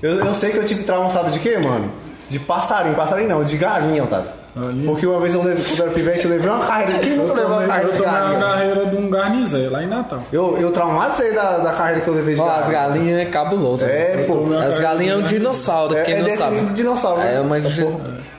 [0.00, 1.90] Eu, eu sei que eu tive trauma, sabe de quê, mano?
[2.30, 4.22] De passarinho, passarinho não, de galinha, tá?
[4.56, 4.86] Galinha?
[4.86, 6.98] Porque uma vez eu levei, quando eu era pivete, eu levei uma carreira.
[7.00, 8.40] Quem nunca Eu levou uma carreira eu de tomei uma galinha?
[8.46, 10.18] carreira de um garnizé lá em Natal.
[10.32, 12.80] Eu, eu traumatizei da, da carreira que eu levei de Ó, as galinha.
[13.02, 13.84] galinhas é cabuloso.
[13.84, 14.46] É, mano.
[14.48, 14.54] pô.
[14.58, 16.60] As galinhas é um dinossauro, É, quem é não desse sabe.
[16.60, 17.34] de dinossauro, né?
[17.36, 17.56] É uma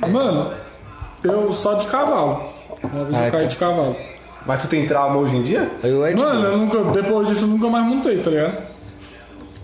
[0.10, 0.52] Mano,
[1.24, 2.44] eu só de cavalo.
[2.84, 3.48] Uma vez Ah, eu caí tá.
[3.48, 3.96] de cavalo.
[4.46, 5.70] Mas tu tem trauma hoje em dia?
[5.84, 8.54] Eu é de Mano, eu nunca, depois disso eu nunca mais montei, tá ligado?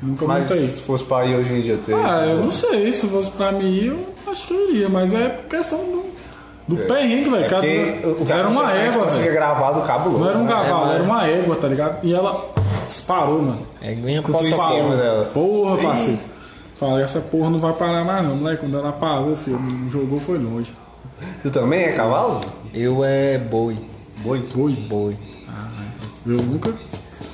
[0.02, 0.68] Nunca Mas montei.
[0.68, 3.52] se fosse pra ir hoje em dia, tu Ah, eu não sei, se fosse pra
[3.52, 4.00] mim eu
[4.32, 6.04] acho que eu iria, mas é questão do,
[6.68, 7.46] do perrengue, velho.
[7.46, 7.48] É
[8.26, 9.34] que era uma é égua, você velho.
[9.34, 10.20] gravado cabuloso.
[10.24, 10.50] Não era um né?
[10.52, 12.04] cavalo, mas- era uma égua, tá ligado?
[12.04, 12.52] E ela
[12.88, 13.68] disparou, mano.
[13.82, 14.98] É minha Com fora.
[14.98, 15.26] dela.
[15.34, 16.20] Porra, parceiro.
[16.78, 18.62] Falei, essa porra não vai parar mais não, moleque.
[18.62, 20.74] Quando ela parou, filho, não jogou foi longe.
[21.44, 22.42] Tu também é cavalo?
[22.74, 23.78] Eu é boi.
[24.18, 24.40] Boi.
[24.52, 24.74] Boi.
[24.90, 25.18] Boi.
[26.26, 26.74] Eu nunca.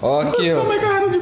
[0.02, 0.56] Ó, aqui, ó.
[0.62, 1.20] tomei carreira de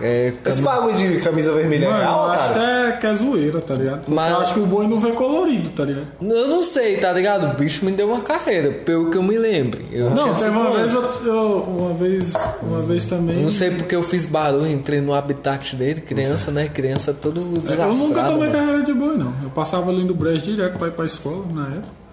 [0.00, 2.88] É, Esse bagulho de camisa vermelha é Mano, real, eu acho que cara?
[2.88, 4.02] é, que é zoeira, tá ligado?
[4.08, 6.06] Mas- Eu acho que o boi não vem colorido, tá ligado?
[6.20, 7.46] Eu não sei, tá ligado?
[7.46, 9.86] O bicho me deu uma carreira, pelo que eu me lembre.
[9.92, 12.32] Eu Não, teve uma vez, eu, eu- uma vez,
[12.62, 13.36] uma vez também.
[13.36, 16.68] Não sei porque eu fiz barulho, entrei no habitat dele, criança, né?
[16.68, 17.92] Criança todo desastrado.
[17.92, 18.52] Eu nunca tomei mano.
[18.52, 19.32] carreira de boi, não.
[19.42, 22.03] Eu passava ali no Brejo direto pra ir pra escola na época.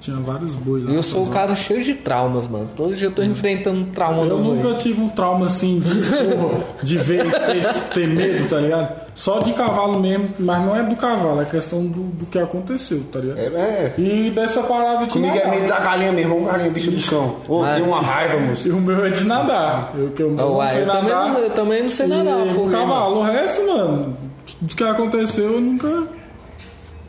[0.00, 0.90] Tinha vários bois lá.
[0.92, 2.68] Eu sou o cara cheio de traumas, mano.
[2.74, 4.56] Todo dia eu tô enfrentando um trauma Eu no boi.
[4.56, 5.90] nunca tive um trauma assim de,
[6.34, 9.06] porra, de ver e ter, ter medo, tá ligado?
[9.14, 13.02] Só de cavalo mesmo, mas não é do cavalo, é questão do, do que aconteceu,
[13.12, 13.38] tá ligado?
[13.38, 13.94] É, é.
[13.98, 15.50] E dessa parada de Comigo é nadar.
[15.54, 17.36] medo da galinha mesmo, ô galinha, bicho do chão.
[17.48, 18.68] Ô, Mas- tem uma raiva, moço.
[18.68, 19.92] E o meu é de nadar.
[19.94, 21.32] Eu, que eu, não Uai, sei eu, também nadar.
[21.32, 24.16] não, eu também não sei nadar, E cavalo, o resto, mano,
[24.60, 26.06] do que aconteceu, eu nunca.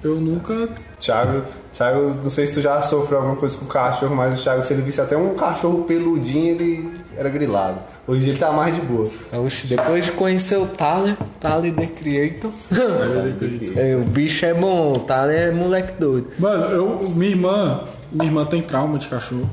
[0.04, 0.70] Eu nunca.
[1.00, 1.44] Thiago,
[1.78, 4.64] Thiago, não sei se tu já sofreu alguma coisa com o cachorro, mas o Thiago,
[4.64, 7.78] se ele visse até um cachorro peludinho, ele era grilado.
[8.08, 9.08] Hoje ele tá mais de boa.
[9.32, 12.52] Oxe, depois de conhecer o Thaler, Thaler The Creator,
[13.78, 16.30] é, o bicho é bom, o Thaler é moleque doido.
[16.40, 17.82] Mano, eu, minha irmã.
[18.12, 19.48] Minha irmã tem trauma de cachorro.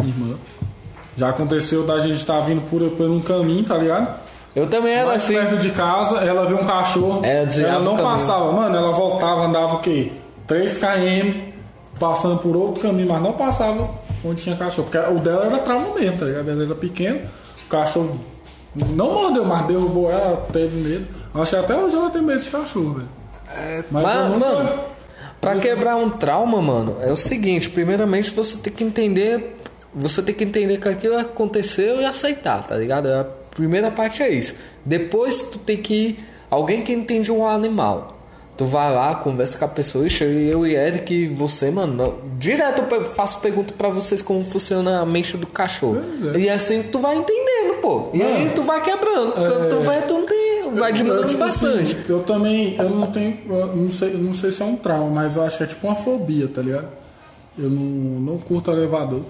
[0.00, 0.36] Minha irmã.
[1.14, 4.18] Já aconteceu da gente estar vindo por, por um caminho, tá ligado?
[4.56, 5.34] Eu também era Mais assim.
[5.34, 7.22] perto de casa, ela viu um cachorro.
[7.22, 10.10] É, desviava ela não passava, mano, ela voltava, andava o quê?
[10.46, 11.40] 3 km,
[11.98, 13.88] passando por outro caminho, mas não passava
[14.24, 14.88] onde tinha cachorro.
[14.90, 16.50] Porque o dela era trauma mesmo, tá ligado?
[16.50, 17.20] Ela era pequena,
[17.66, 18.20] o cachorro
[18.74, 21.06] não mordeu, mas derrubou ela, teve medo.
[21.34, 23.08] Acho que até hoje ela tem medo de cachorro, velho.
[23.90, 24.80] mas Mas, eu nunca- mano,
[25.40, 29.58] pra quebrar um trauma, mano, é o seguinte, primeiramente você tem que entender.
[29.94, 33.06] Você tem que entender que aquilo aconteceu e aceitar, tá ligado?
[33.06, 33.24] A
[33.54, 34.54] primeira parte é isso.
[34.84, 36.18] Depois tu tem que.
[36.50, 38.13] Alguém que entende um animal.
[38.56, 42.82] Tu vai lá, conversa com a pessoa, Ixi, eu e Eric, você, mano, não- direto
[42.94, 46.00] eu faço pergunta pra vocês como funciona a mente do cachorro.
[46.20, 46.38] Pois é.
[46.38, 48.10] E assim tu vai entendendo, pô.
[48.14, 49.32] E aí Mano, tu vai quebrando.
[49.32, 50.72] Quando tu vê, tu não tem.
[50.74, 51.96] vai diminuindo tipo bastante.
[51.96, 55.10] assim, eu também, eu não tenho, eu não sei, não sei se é um trauma,
[55.10, 56.88] mas eu acho que é tipo uma fobia, tá ligado?
[57.58, 57.82] Eu não,
[58.34, 59.22] não curto elevador.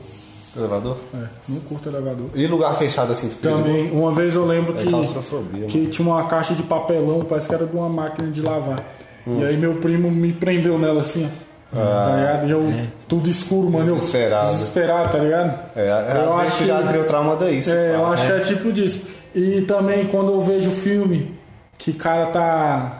[0.56, 0.96] Elevador?
[1.14, 2.26] É, não curto elevador.
[2.34, 3.56] E lugar fechado assim, boa?
[3.56, 7.54] Também, uma vez eu lembro que, claustrofobia, que tinha uma caixa de papelão, parece que
[7.54, 8.78] era de uma máquina de lavar.
[9.26, 11.44] E aí meu primo me prendeu nela assim, ó.
[11.76, 12.46] Tá ligado?
[12.46, 12.72] E eu,
[13.08, 13.88] tudo escuro, mano.
[13.88, 14.52] eu- Desesperado.
[14.52, 15.58] Desesperado, tá ligado?
[15.74, 15.94] É, eu
[16.34, 17.60] às vezes acho já que- criou trauma daí.
[17.66, 19.08] É, eu acho que é tipo disso.
[19.34, 21.34] E também quando eu vejo filme
[21.76, 22.92] que cara tá.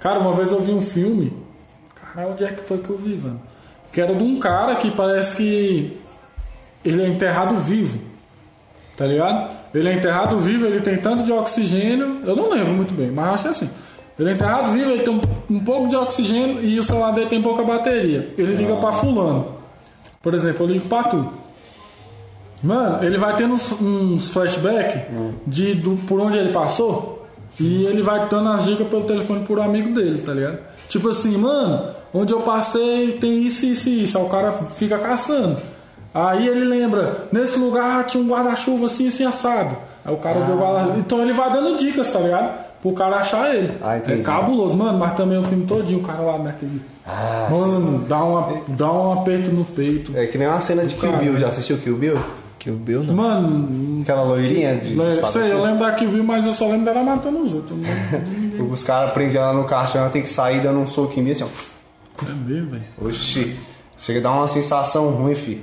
[0.00, 1.32] Cara, uma vez eu vi um filme.
[2.14, 3.40] Cara, onde é que foi que eu vi, mano?
[3.92, 5.98] Que era de um cara que parece que
[6.84, 7.98] ele é enterrado vivo.
[8.96, 9.50] Tá ligado?
[9.74, 12.20] Ele é enterrado vivo, ele tem tanto de oxigênio.
[12.24, 13.70] Eu não lembro muito bem, mas acho que é assim.
[14.18, 15.20] Ele é enterrado vivo, ele tem um,
[15.56, 18.32] um pouco de oxigênio e o celular dele tem pouca bateria.
[18.38, 19.46] Ele liga pra fulano.
[20.22, 21.28] Por exemplo, eu ligo pra tu.
[22.62, 25.02] Mano, ele vai tendo uns, uns flashbacks
[25.46, 27.26] de do, por onde ele passou
[27.60, 30.58] e ele vai dando as dicas pelo telefone por amigo dele, tá ligado?
[30.88, 34.16] Tipo assim, mano, onde eu passei tem isso, isso e isso.
[34.16, 35.60] Aí o cara fica caçando.
[36.14, 39.76] Aí ele lembra, nesse lugar tinha um guarda-chuva assim, assim, assado.
[40.04, 42.56] Aí o cara vê o guarda Então ele vai dando dicas, tá ligado?
[42.84, 43.72] Pro cara achar ele.
[43.82, 44.20] Ah, entendi.
[44.20, 46.82] é cabuloso, mano, mas também o filme todinho, o cara lá naquele.
[47.50, 50.12] mano, dá, uma, dá um aperto no peito.
[50.14, 51.22] É que nem uma cena de Kill Cara.
[51.22, 51.38] Bill.
[51.38, 52.18] Já assistiu Kill Bill?
[52.58, 53.14] Que o Bill não.
[53.14, 55.32] Mano, Aquela loirinha de É, espadachim?
[55.32, 57.72] sei, eu lembro da Kill Bill, mas eu só lembro dela matando os outros.
[57.78, 58.68] Lembro ninguém.
[58.70, 61.30] Os caras prendem ela no caixão, ela tem que sair dando um soco em mim
[61.30, 62.22] assim, ó.
[62.22, 62.82] É mesmo, velho.
[63.02, 63.56] Oxi.
[63.98, 65.62] Chega a dar uma sensação ruim, fi.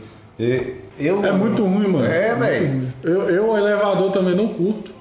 [0.99, 2.03] Eu, É muito ruim, mano.
[2.05, 2.87] É, muito velho.
[3.03, 4.91] Eu, eu, o elevador também não curto.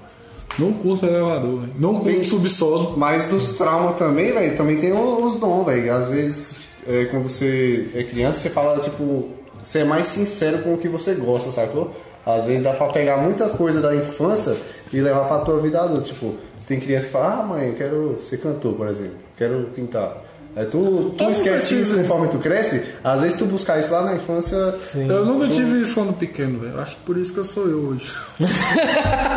[0.59, 1.73] Não curto elevador, velho.
[1.79, 2.97] Não curto subsolo.
[2.97, 5.93] Mas dos traumas também, velho, também tem os dons, velho.
[5.93, 9.29] Às vezes, é, quando você é criança, você fala, tipo,
[9.63, 11.91] você é mais sincero com o que você gosta, sacou?
[12.25, 14.57] Às vezes dá pra pegar muita coisa da infância
[14.93, 16.05] e levar pra tua vida adulta.
[16.05, 16.35] Tipo,
[16.67, 19.17] tem criança que fala, ah, mãe, eu quero ser cantor, por exemplo.
[19.37, 20.30] Quero pintar.
[20.57, 22.83] É, tu tu esquece isso conforme tu cresce.
[23.05, 24.57] Às vezes tu buscar isso lá na infância.
[24.97, 26.81] Eu nunca tive isso quando pequeno, velho.
[26.81, 28.11] Acho que por isso que eu sou eu hoje.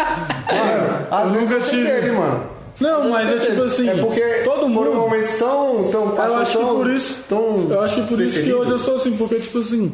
[1.11, 1.85] Às Eu vezes nunca tive.
[1.89, 2.43] teve, mano.
[2.79, 3.87] Não, mas é tipo assim.
[3.89, 4.93] É porque todo foram mundo.
[4.95, 7.19] momentos tão, tão Eu acho que tão- por isso.
[7.29, 9.91] tão Eu acho que por isso que hoje eu sou assim, porque tipo assim.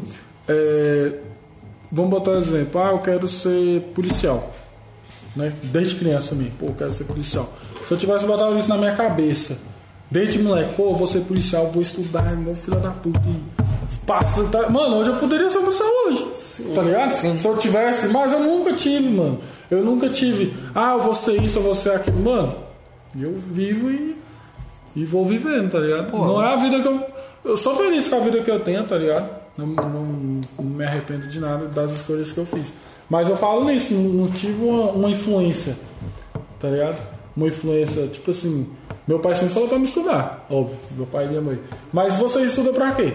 [0.48, 1.12] é,
[1.92, 2.82] vamos botar um exemplo.
[2.82, 4.54] Ah, eu quero ser policial.
[5.36, 5.54] Né?
[5.64, 7.52] Desde criança mesmo, pô, eu quero ser policial.
[7.86, 9.58] Se eu tivesse botado isso na minha cabeça,
[10.12, 13.20] desde moleque, pô, vou ser policial, vou estudar, igual filho da puta.
[13.28, 13.60] e
[14.06, 16.28] Passa, tá- Mano, hoje eu poderia ser policial hoje.
[16.74, 17.12] Tá ligado?
[17.12, 19.40] Se eu tivesse, mas eu nunca tive, mano.
[19.70, 22.20] Eu nunca tive, ah, eu vou ser isso, eu vou ser aquilo.
[22.20, 22.56] Mano,
[23.20, 24.18] eu vivo e
[24.96, 26.12] e vou vivendo, tá ligado?
[26.12, 27.06] não é a vida que eu.
[27.46, 29.30] Eu sou feliz com a vida que eu tenho, tá ligado?
[29.58, 32.74] Não, não- não me arrependo de nada das escolhas que eu fiz.
[33.10, 35.78] Mas eu falo nisso, não, não tive uma, uma influência,
[36.60, 36.98] tá ligado?
[37.40, 38.68] Uma influência, tipo assim.
[39.08, 41.58] Meu pai sempre falou pra me estudar, óbvio, meu pai e minha mãe.
[41.94, 43.14] Mas você estuda pra quê?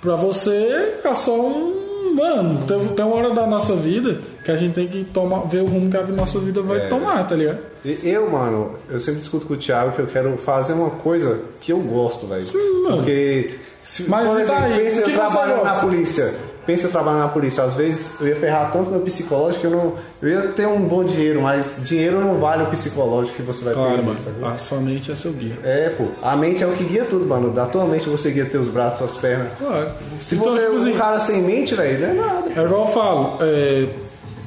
[0.00, 1.84] Pra você ficar só um.
[2.14, 5.62] Mano, tem, tem uma hora da nossa vida que a gente tem que tomar, ver
[5.62, 6.88] o rumo que a nossa vida vai É.
[6.88, 7.58] tomar, tá ligado?
[7.84, 11.72] Eu, mano, eu sempre discuto com o Thiago que eu quero fazer uma coisa que
[11.72, 12.46] eu gosto, velho.
[12.84, 12.96] mano.
[12.98, 16.34] Porque, se, Mas por exemplo, pensa O eu trabalhando na polícia.
[16.66, 17.62] Pensa eu trabalhando na polícia.
[17.62, 19.92] Às vezes eu ia ferrar tanto meu psicológico que eu não.
[20.22, 23.74] Eu ia ter um bom dinheiro, mas dinheiro não vale o psicológico que você vai
[23.74, 24.02] Claro, ter.
[24.02, 24.18] mano.
[24.54, 25.58] A sua mente é seu guia.
[25.62, 26.04] É, pô.
[26.22, 27.50] A mente é o que guia tudo, mano.
[27.52, 29.48] Da tua mente você guia teus braços, tuas pernas.
[29.58, 29.88] Claro.
[30.22, 32.48] Se Então, você é tipo um assim, cara sem mente, velho, não é nada.
[32.56, 33.88] É igual eu falo, é,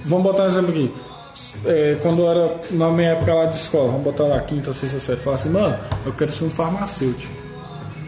[0.06, 0.94] vamos botar um exemplo aqui.
[1.66, 5.00] É, quando eu era na minha época lá de escola, vamos botar lá quinta, sexta
[5.00, 7.32] série, falar assim, mano, eu quero ser um farmacêutico.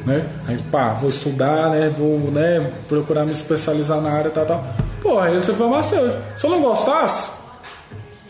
[0.06, 0.26] Né?
[0.47, 1.89] Aí, pá, vou estudar, né?
[1.95, 4.64] Vou né, procurar me especializar na área e tal, tal.
[5.02, 6.22] Porra, aí eu ser farmacêutico.
[6.38, 7.32] Se eu não gostasse,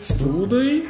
[0.00, 0.88] estuda e,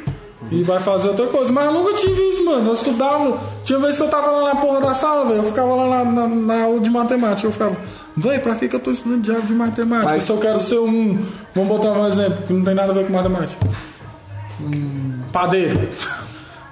[0.51, 1.51] e vai fazer outra coisa.
[1.53, 2.69] Mas eu nunca tive isso, mano.
[2.69, 3.37] Eu estudava.
[3.63, 5.37] Tinha vez que eu tava lá na porra da sala, velho.
[5.39, 7.47] Eu ficava lá na, na, na aula de matemática.
[7.47, 7.75] Eu ficava,
[8.17, 10.11] véi, pra que, que eu tô estudando diabo de matemática?
[10.13, 11.19] Mas- Se eu quero ser um.
[11.55, 13.65] Vamos botar um exemplo que não tem nada a ver com matemática.
[14.59, 15.87] Um padeiro.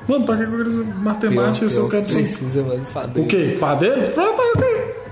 [0.09, 2.13] Mano, pra que que eu quero ser matemática se eu quero ser.
[2.15, 3.23] precisa, mano, fader.
[3.23, 3.55] O quê?
[3.59, 4.11] Padeiro?
[4.11, 4.39] Pra?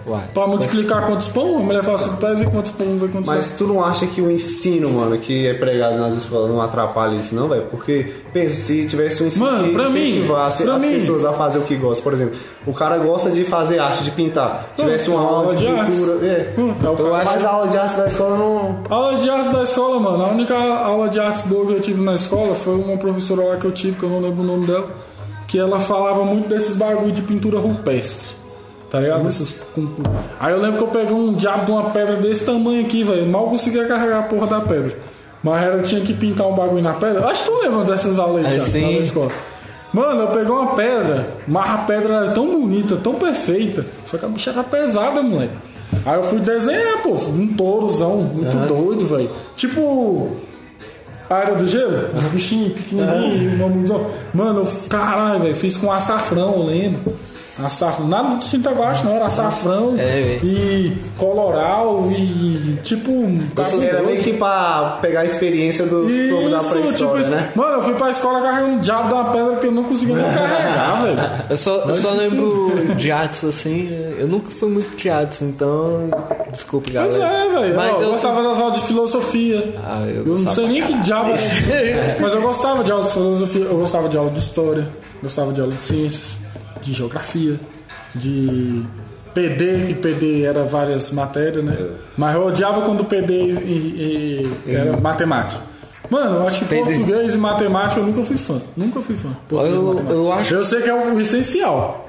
[0.07, 0.23] Uai.
[0.33, 1.57] Pra multiplicar quantos pão?
[1.57, 4.21] A mulher fala assim, pesa e quantos pão, ver quantos Mas tu não acha que
[4.21, 7.63] o ensino, mano, que é pregado nas escolas não atrapalha isso, não, velho?
[7.69, 10.93] Porque, pensa, se tivesse um ensino Mano, que mim, incentivasse pra as mim.
[10.93, 12.03] pessoas a fazer o que gostam.
[12.05, 14.69] Por exemplo, o cara gosta de fazer arte, de pintar.
[14.77, 15.99] Tivesse uma aula de, artes.
[15.99, 16.25] pintura.
[16.25, 16.53] É.
[16.57, 18.79] Hum, cara- acho- Mas a aula de arte da escola não.
[18.89, 20.23] Aula de artes da escola, mano.
[20.23, 23.57] A única aula de artes boa que eu tive na escola foi uma professora lá
[23.57, 24.87] que eu tive, que eu não lembro o nome dela,
[25.47, 28.37] que ela falava muito desses bagulho de pintura rupestre.
[28.89, 29.23] Tá ligado?
[29.75, 29.87] Com-
[30.39, 33.25] Aí eu lembro que eu peguei um diabo de uma pedra desse tamanho aqui, velho.
[33.27, 34.95] Mal conseguia carregar a porra da pedra.
[35.43, 37.25] Mas era, eu tinha que pintar um bagulho na pedra.
[37.27, 39.31] Acho que tu lembra dessas aulas aí, Thiago, na escola.
[39.93, 44.25] Mano, eu peguei uma pedra, mas a pedra era tão bonita, tão perfeita, só que
[44.25, 45.53] a bicha era pesada, moleque.
[46.05, 49.29] Aí eu fui desenhar, pô, um tourozão, muito doido, velho.
[49.55, 50.29] Tipo.
[51.29, 54.05] A área do gelo, os bichinhos pequenininhos, um mamuzão.
[54.33, 57.17] Mano, eu, caralho, velho, fiz com açafrão, eu lembro.
[57.63, 63.11] Açafrão, nada de tinta guache, não, era açafrão É, e coloral e tipo.
[63.11, 63.39] um
[63.81, 67.49] Era meio que pra pegar a experiência do povo da isso, pré-história, tipo, né?
[67.55, 70.15] Mano, eu fui pra escola carregando um diabo de uma pedra que eu não conseguia
[70.15, 71.19] nem carregar, velho.
[71.49, 73.89] Eu só, eu só lembro de artes assim.
[74.19, 76.09] Eu nunca fui muito de artes, então.
[76.51, 77.43] Desculpe, Pois galera.
[77.45, 77.75] é, velho.
[77.75, 78.11] Mas Eu, eu.
[78.11, 79.75] gostava das aulas de filosofia.
[79.83, 81.31] Ah, eu eu não sei nem que diabo
[81.71, 82.17] era.
[82.19, 84.87] Mas eu gostava de aula de filosofia, eu gostava de aula de história,
[85.23, 86.37] gostava de aula de ciências,
[86.87, 87.59] de geografia,
[88.15, 88.83] de
[89.33, 91.75] PD, que PD era várias matérias, né?
[92.17, 95.61] Mas eu odiava quando PD e- e- era matemática.
[96.09, 96.83] Mano, eu acho que PD.
[96.83, 98.61] português e matemática eu nunca fui fã.
[98.77, 99.29] Nunca fui fã.
[99.49, 100.13] Português e Eu- matemática.
[100.13, 102.06] eu acho- eu sei que é o essencial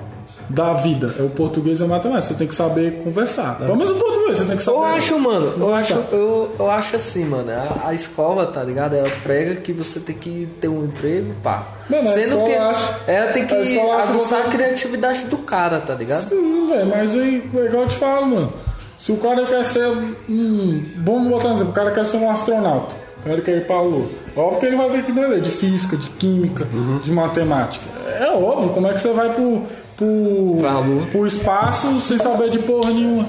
[0.49, 1.15] da vida.
[1.19, 2.29] É o português e a matemática.
[2.29, 3.59] Você tem que saber conversar.
[3.59, 4.79] Pelo menos o português, você tem que saber.
[4.79, 8.95] Eu acho, mano, eu acho, eu, eu acho assim, mano, a, a escola, tá ligado?
[8.95, 11.67] Ela prega que você tem que ter um emprego, pá.
[11.89, 16.33] Mano, Sendo que acha- ela tem que aguçar você- a criatividade do cara, tá ligado?
[16.35, 18.53] Hum, velho, mas aí, é igual eu te falo, mano.
[18.99, 19.87] Se o cara quer ser.
[20.29, 22.95] Hum, vamos botar um exemplo, o cara quer ser um astronauta.
[23.21, 24.07] O cara quer ir pra lua.
[24.37, 26.67] Óbvio que ele vai ter que entender de física, de química,
[27.03, 27.85] de matemática.
[28.21, 29.63] É óbvio, como é que você vai pro,
[30.05, 31.07] lua.
[31.11, 33.27] pro espaço sem saber de porra nenhuma?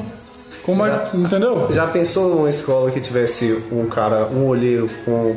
[0.65, 1.67] Como é, entendeu?
[1.73, 5.35] Já pensou numa escola que tivesse um cara, um olheiro com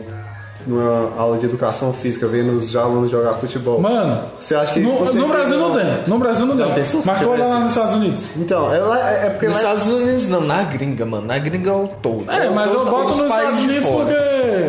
[0.66, 3.80] uma aula de educação física vendo os alunos jogar futebol?
[3.80, 5.85] Mano, Você acha que no, no Brasil não tem.
[6.07, 6.85] No Brasil não Já tem.
[7.05, 8.24] Mas tô lá nos Estados Unidos.
[8.37, 11.26] Então, é, lá- é porque Nos lá- Estados Unidos não, na gringa, mano.
[11.26, 12.30] Na gringa é o todo.
[12.30, 14.05] É, mas eu boto os nos Estados Unidos fora.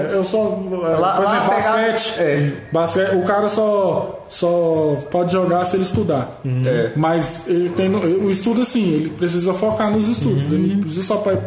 [0.03, 0.37] Porque eu só.
[0.71, 2.51] é, Lá- por lá exemplo, pegar- basquete, é.
[2.71, 3.15] basquete.
[3.15, 6.39] O cara só, só pode jogar se ele estudar.
[6.65, 6.91] É.
[6.95, 7.93] Mas ele tem.
[7.95, 10.43] O estudo, assim, ele precisa focar nos estudos.
[10.43, 10.53] Uhum.
[10.53, 11.37] Ele não precisa só pra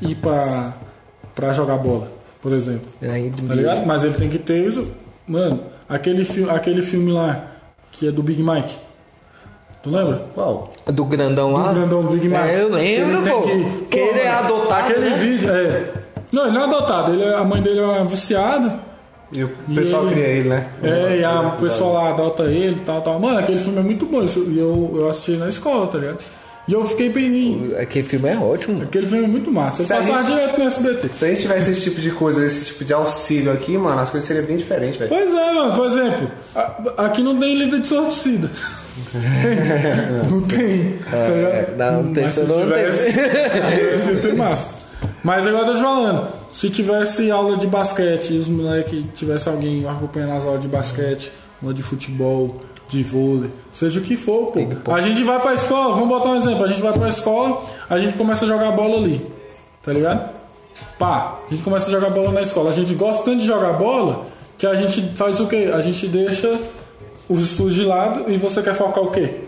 [0.00, 0.72] ir pra,
[1.34, 2.08] pra jogar bola,
[2.42, 2.88] por exemplo.
[3.02, 3.86] Aí, Tá ligado?
[3.86, 4.86] Mas ele tem que ter isso.
[5.26, 7.44] Mano, aquele, fi aquele filme lá
[7.92, 8.76] que é do Big Mike.
[9.82, 10.24] Tu lembra?
[10.34, 10.70] Qual?
[10.86, 11.68] Do grandão lá?
[11.68, 12.40] Do grandão do Big Mike.
[12.40, 13.42] É, eu lembro, Ele pô.
[13.42, 15.16] que- Que, Pô, ele é adotado, Aquele né?
[15.16, 15.84] vídeo, é.
[16.34, 17.12] Não, ele não é adotado.
[17.12, 18.78] Ele é- a mãe dele é uma viciada.
[19.32, 20.66] E o pessoal ele- cria ele, né?
[20.82, 23.18] É, e a, o pessoal lá adota ele e tal, tal.
[23.18, 24.22] Mano, aquele filme é muito bom.
[24.22, 26.18] E eu, eu assisti na escola, tá ligado?
[26.66, 27.74] E eu fiquei bem.
[27.78, 28.82] Aquele filme é ótimo.
[28.82, 29.82] Aquele filme é muito massa.
[29.82, 31.08] Eu Se passava gente- direto no SBT.
[31.16, 34.08] Se a gente tivesse esse tipo de coisa, esse tipo de auxílio aqui, mano, as
[34.08, 35.10] coisas seriam bem diferentes, velho.
[35.10, 35.74] Pois é, mano.
[35.74, 36.30] Por exemplo,
[36.96, 38.50] aqui não tem líder de sorticida.
[40.30, 40.96] não tem.
[41.12, 42.92] É, não, tem se isso não tem.
[42.92, 44.83] se tivesse, ia ser massa.
[45.22, 46.28] Mas agora eu tô te falando.
[46.52, 51.32] Se tivesse aula de basquete e os moleques tivesse alguém acompanhando as aulas de basquete,
[51.60, 54.92] uma de futebol, de vôlei, seja o que for, pô.
[54.92, 57.98] A gente vai pra escola, vamos botar um exemplo, a gente vai pra escola, a
[57.98, 59.20] gente começa a jogar bola ali.
[59.82, 60.30] Tá ligado?
[60.98, 62.70] Pá, a gente começa a jogar bola na escola.
[62.70, 64.26] A gente gosta tanto de jogar bola
[64.58, 65.70] que a gente faz o quê?
[65.74, 66.58] A gente deixa
[67.28, 69.40] os estudos de lado e você quer focar o quê?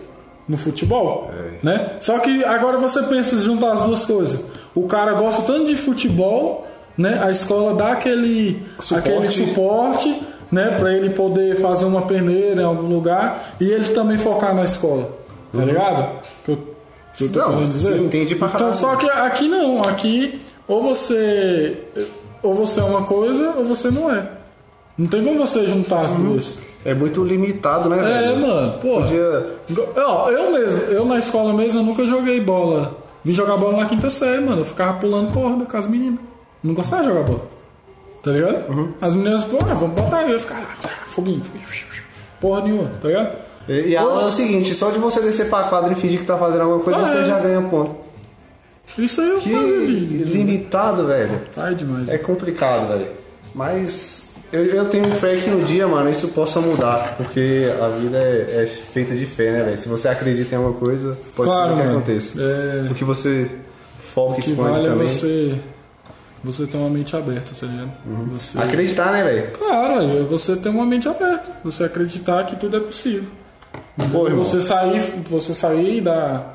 [0.48, 1.30] No futebol,
[1.62, 1.96] né?
[2.00, 4.40] Só que agora você pensa em juntar as duas coisas.
[4.74, 6.66] O cara gosta tanto de futebol,
[6.96, 7.20] né?
[7.22, 9.10] A escola dá aquele Suporte.
[9.10, 10.22] aquele suporte,
[10.52, 14.64] né, para ele poder fazer uma peneira em algum lugar e ele também focar na
[14.64, 15.10] escola.
[15.52, 16.20] Tá ligado?
[16.44, 16.58] Que eu,
[17.14, 18.36] que eu Não, dizer.
[18.38, 21.76] pra Então, só que aqui não, aqui ou você
[22.42, 24.28] ou você é uma coisa ou você não é.
[24.96, 26.58] Não tem como você juntar as duas.
[26.86, 28.46] É muito limitado, né, É, velho?
[28.46, 29.00] mano, pô.
[29.00, 29.54] Podia...
[29.96, 32.96] Ó, eu mesmo, eu na escola mesmo, eu nunca joguei bola.
[33.24, 34.60] Vim jogar bola na quinta série, mano.
[34.60, 36.20] Eu ficava pulando corda com as meninas.
[36.62, 37.42] Não gostava de jogar bola.
[38.22, 38.70] Tá ligado?
[38.70, 38.92] Uhum.
[39.00, 40.32] As meninas, pô, ah, vamos botar aí.
[40.32, 41.42] Eu ficava, tá, foguinho.
[42.40, 43.32] Porra nenhuma, tá ligado?
[43.68, 46.20] E, e a aula é o seguinte, só de você descer pra quadra e fingir
[46.20, 47.24] que tá fazendo alguma coisa, Ah, você é.
[47.24, 47.96] já ganha ponto.
[48.96, 50.06] Isso aí eu Que fazia de.
[50.06, 51.40] de- limitado, velho.
[51.56, 52.08] Ai, demais.
[52.08, 53.08] É complicado, velho.
[53.54, 57.14] Mas eu, eu tenho fé que no dia, mano, isso possa mudar.
[57.16, 59.78] Porque a vida é, é feita de fé, né, velho?
[59.78, 61.98] Se você acredita em alguma coisa, pode Claro, ser que mano.
[61.98, 62.40] aconteça.
[62.42, 62.88] É.
[62.90, 63.50] O que você
[64.14, 65.08] foca e que expõe vale é também.
[65.08, 65.54] você.
[66.44, 67.90] Você ter uma mente aberta, tá ligado?
[68.06, 68.26] Uhum.
[68.38, 68.56] Você...
[68.58, 69.50] Acreditar, né, velho?
[69.52, 71.50] Claro, é você ter uma mente aberta.
[71.64, 73.24] Você acreditar que tudo é possível.
[74.12, 74.44] Pô, irmão.
[74.44, 76.52] Você sair, você sair da.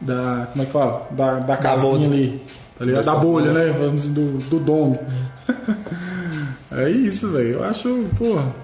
[0.00, 0.48] Da.
[0.52, 1.08] Como é que fala?
[1.10, 2.06] Da, da casinha bolha.
[2.06, 2.42] ali.
[2.78, 3.04] Tá ligado?
[3.04, 3.74] Da bolha, né?
[3.76, 4.98] Vamos do, do domo.
[6.76, 7.54] é isso, velho.
[7.54, 8.54] Eu acho, porra.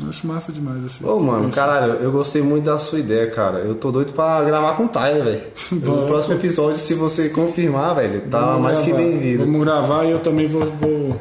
[0.00, 1.04] Eu acho massa demais assim.
[1.04, 1.66] Ô, mano, Pensar.
[1.66, 3.58] caralho, eu gostei muito da sua ideia, cara.
[3.58, 5.42] Eu tô doido pra gravar com o Tyler, velho.
[5.72, 9.02] No próximo episódio, se você confirmar, velho, tá Vamos mais que gravar.
[9.02, 9.44] bem-vindo.
[9.44, 11.20] Vamos gravar e eu também vou, vou.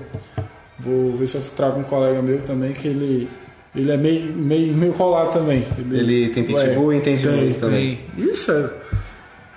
[0.80, 3.30] Vou ver se eu trago um colega meu também que ele.
[3.76, 5.66] ele é meio, meio, meio colado também.
[5.78, 8.00] Ele tem pitbull e entende tem, muito também.
[8.16, 8.26] Tem.
[8.32, 8.70] Ixi, é.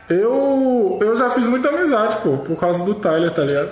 [0.08, 3.70] eu, eu já fiz muita amizade, pô, por causa do Tyler, tá ligado?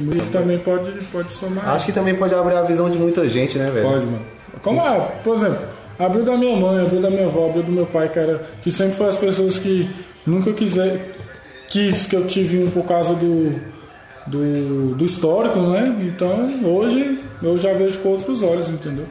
[0.00, 1.68] Esse também pode, pode somar.
[1.68, 3.86] Acho que também pode abrir a visão de muita gente, né, velho?
[3.86, 4.22] Pode, mano.
[4.62, 5.66] Como é, por exemplo,
[5.98, 8.70] abriu da minha mãe, abriu da minha avó, abriu do meu pai, que, era, que
[8.70, 9.90] sempre foi as pessoas que
[10.26, 11.14] nunca quiser,
[11.68, 13.60] quis que eu tive um por causa do,
[14.28, 15.94] do, do histórico, né?
[16.00, 19.04] Então hoje eu já vejo com outros olhos, entendeu?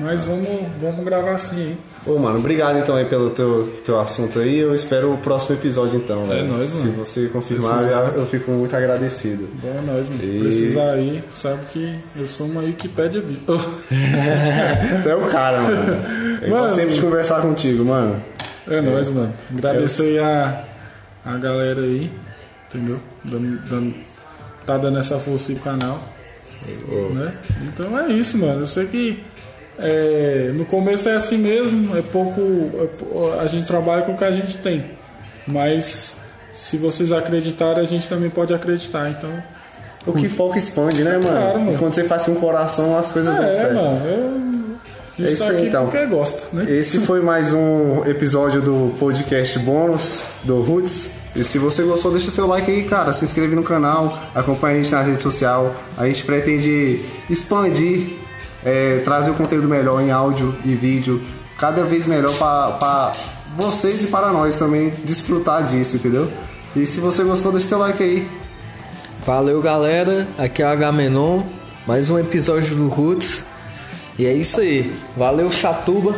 [0.00, 0.48] Mas vamos,
[0.80, 1.78] vamos gravar assim, hein?
[2.06, 4.58] Ô, mano, obrigado então aí pelo teu, teu assunto aí.
[4.58, 6.48] Eu espero o próximo episódio então, É velho.
[6.48, 7.04] nóis, Se mano.
[7.04, 7.96] você confirmar, Precisar.
[8.14, 9.46] eu, eu fico muito agradecido.
[9.60, 10.20] Bom, é nóis, mano.
[10.24, 13.40] E- Precisar aí, sabe que eu sou uma Wikipédia vida.
[15.02, 15.76] Tu é o cara, mano.
[16.42, 16.62] Eu Mano.
[16.64, 18.16] gosto sempre de conversar contigo, mano.
[18.68, 19.32] É nóis, mano.
[19.52, 20.64] Agradecer aí a,
[21.26, 22.10] a galera aí,
[22.68, 22.98] entendeu?
[23.24, 23.94] Dando, dando-
[24.64, 26.02] tá dando essa força aí pro canal.
[27.14, 27.32] Né?
[27.62, 28.60] Então é isso, mano.
[28.60, 29.22] Eu sei que
[29.82, 32.40] é, no começo é assim mesmo, é pouco.
[32.40, 34.84] é a gente trabalha com o que a gente tem.
[35.46, 36.16] Mas
[36.52, 39.08] se vocês acreditarem, a gente também pode acreditar.
[39.10, 39.30] Então.
[40.06, 41.22] O que foca expande, né, mano?
[41.28, 41.74] Claro, mano.
[41.74, 43.74] E Quando você faz com o coração, as coisas dão É, certo.
[43.74, 44.00] mano.
[44.06, 45.84] Eu, a É isso tá aí, então.
[45.88, 46.70] porque gosta, né?
[46.70, 51.10] Esse foi mais um episódio do podcast bônus do Roots.
[51.36, 53.12] E se você gostou, deixa seu like aí, cara.
[53.12, 55.70] Se inscreve no canal, acompanha a gente nas redes sociais.
[55.98, 58.14] A gente pretende expandir,
[58.64, 61.20] é, trazer o conteúdo melhor em áudio e vídeo,
[61.58, 63.12] cada vez melhor para
[63.56, 66.30] vocês e para nós também desfrutar disso, entendeu?
[66.74, 68.28] E se você gostou, deixa seu like aí.
[69.26, 70.26] Valeu, galera.
[70.38, 71.42] Aqui é o Agamenon.
[71.86, 73.44] Mais um episódio do Roots.
[74.18, 74.94] E é isso aí.
[75.16, 76.14] Valeu, Chatuba.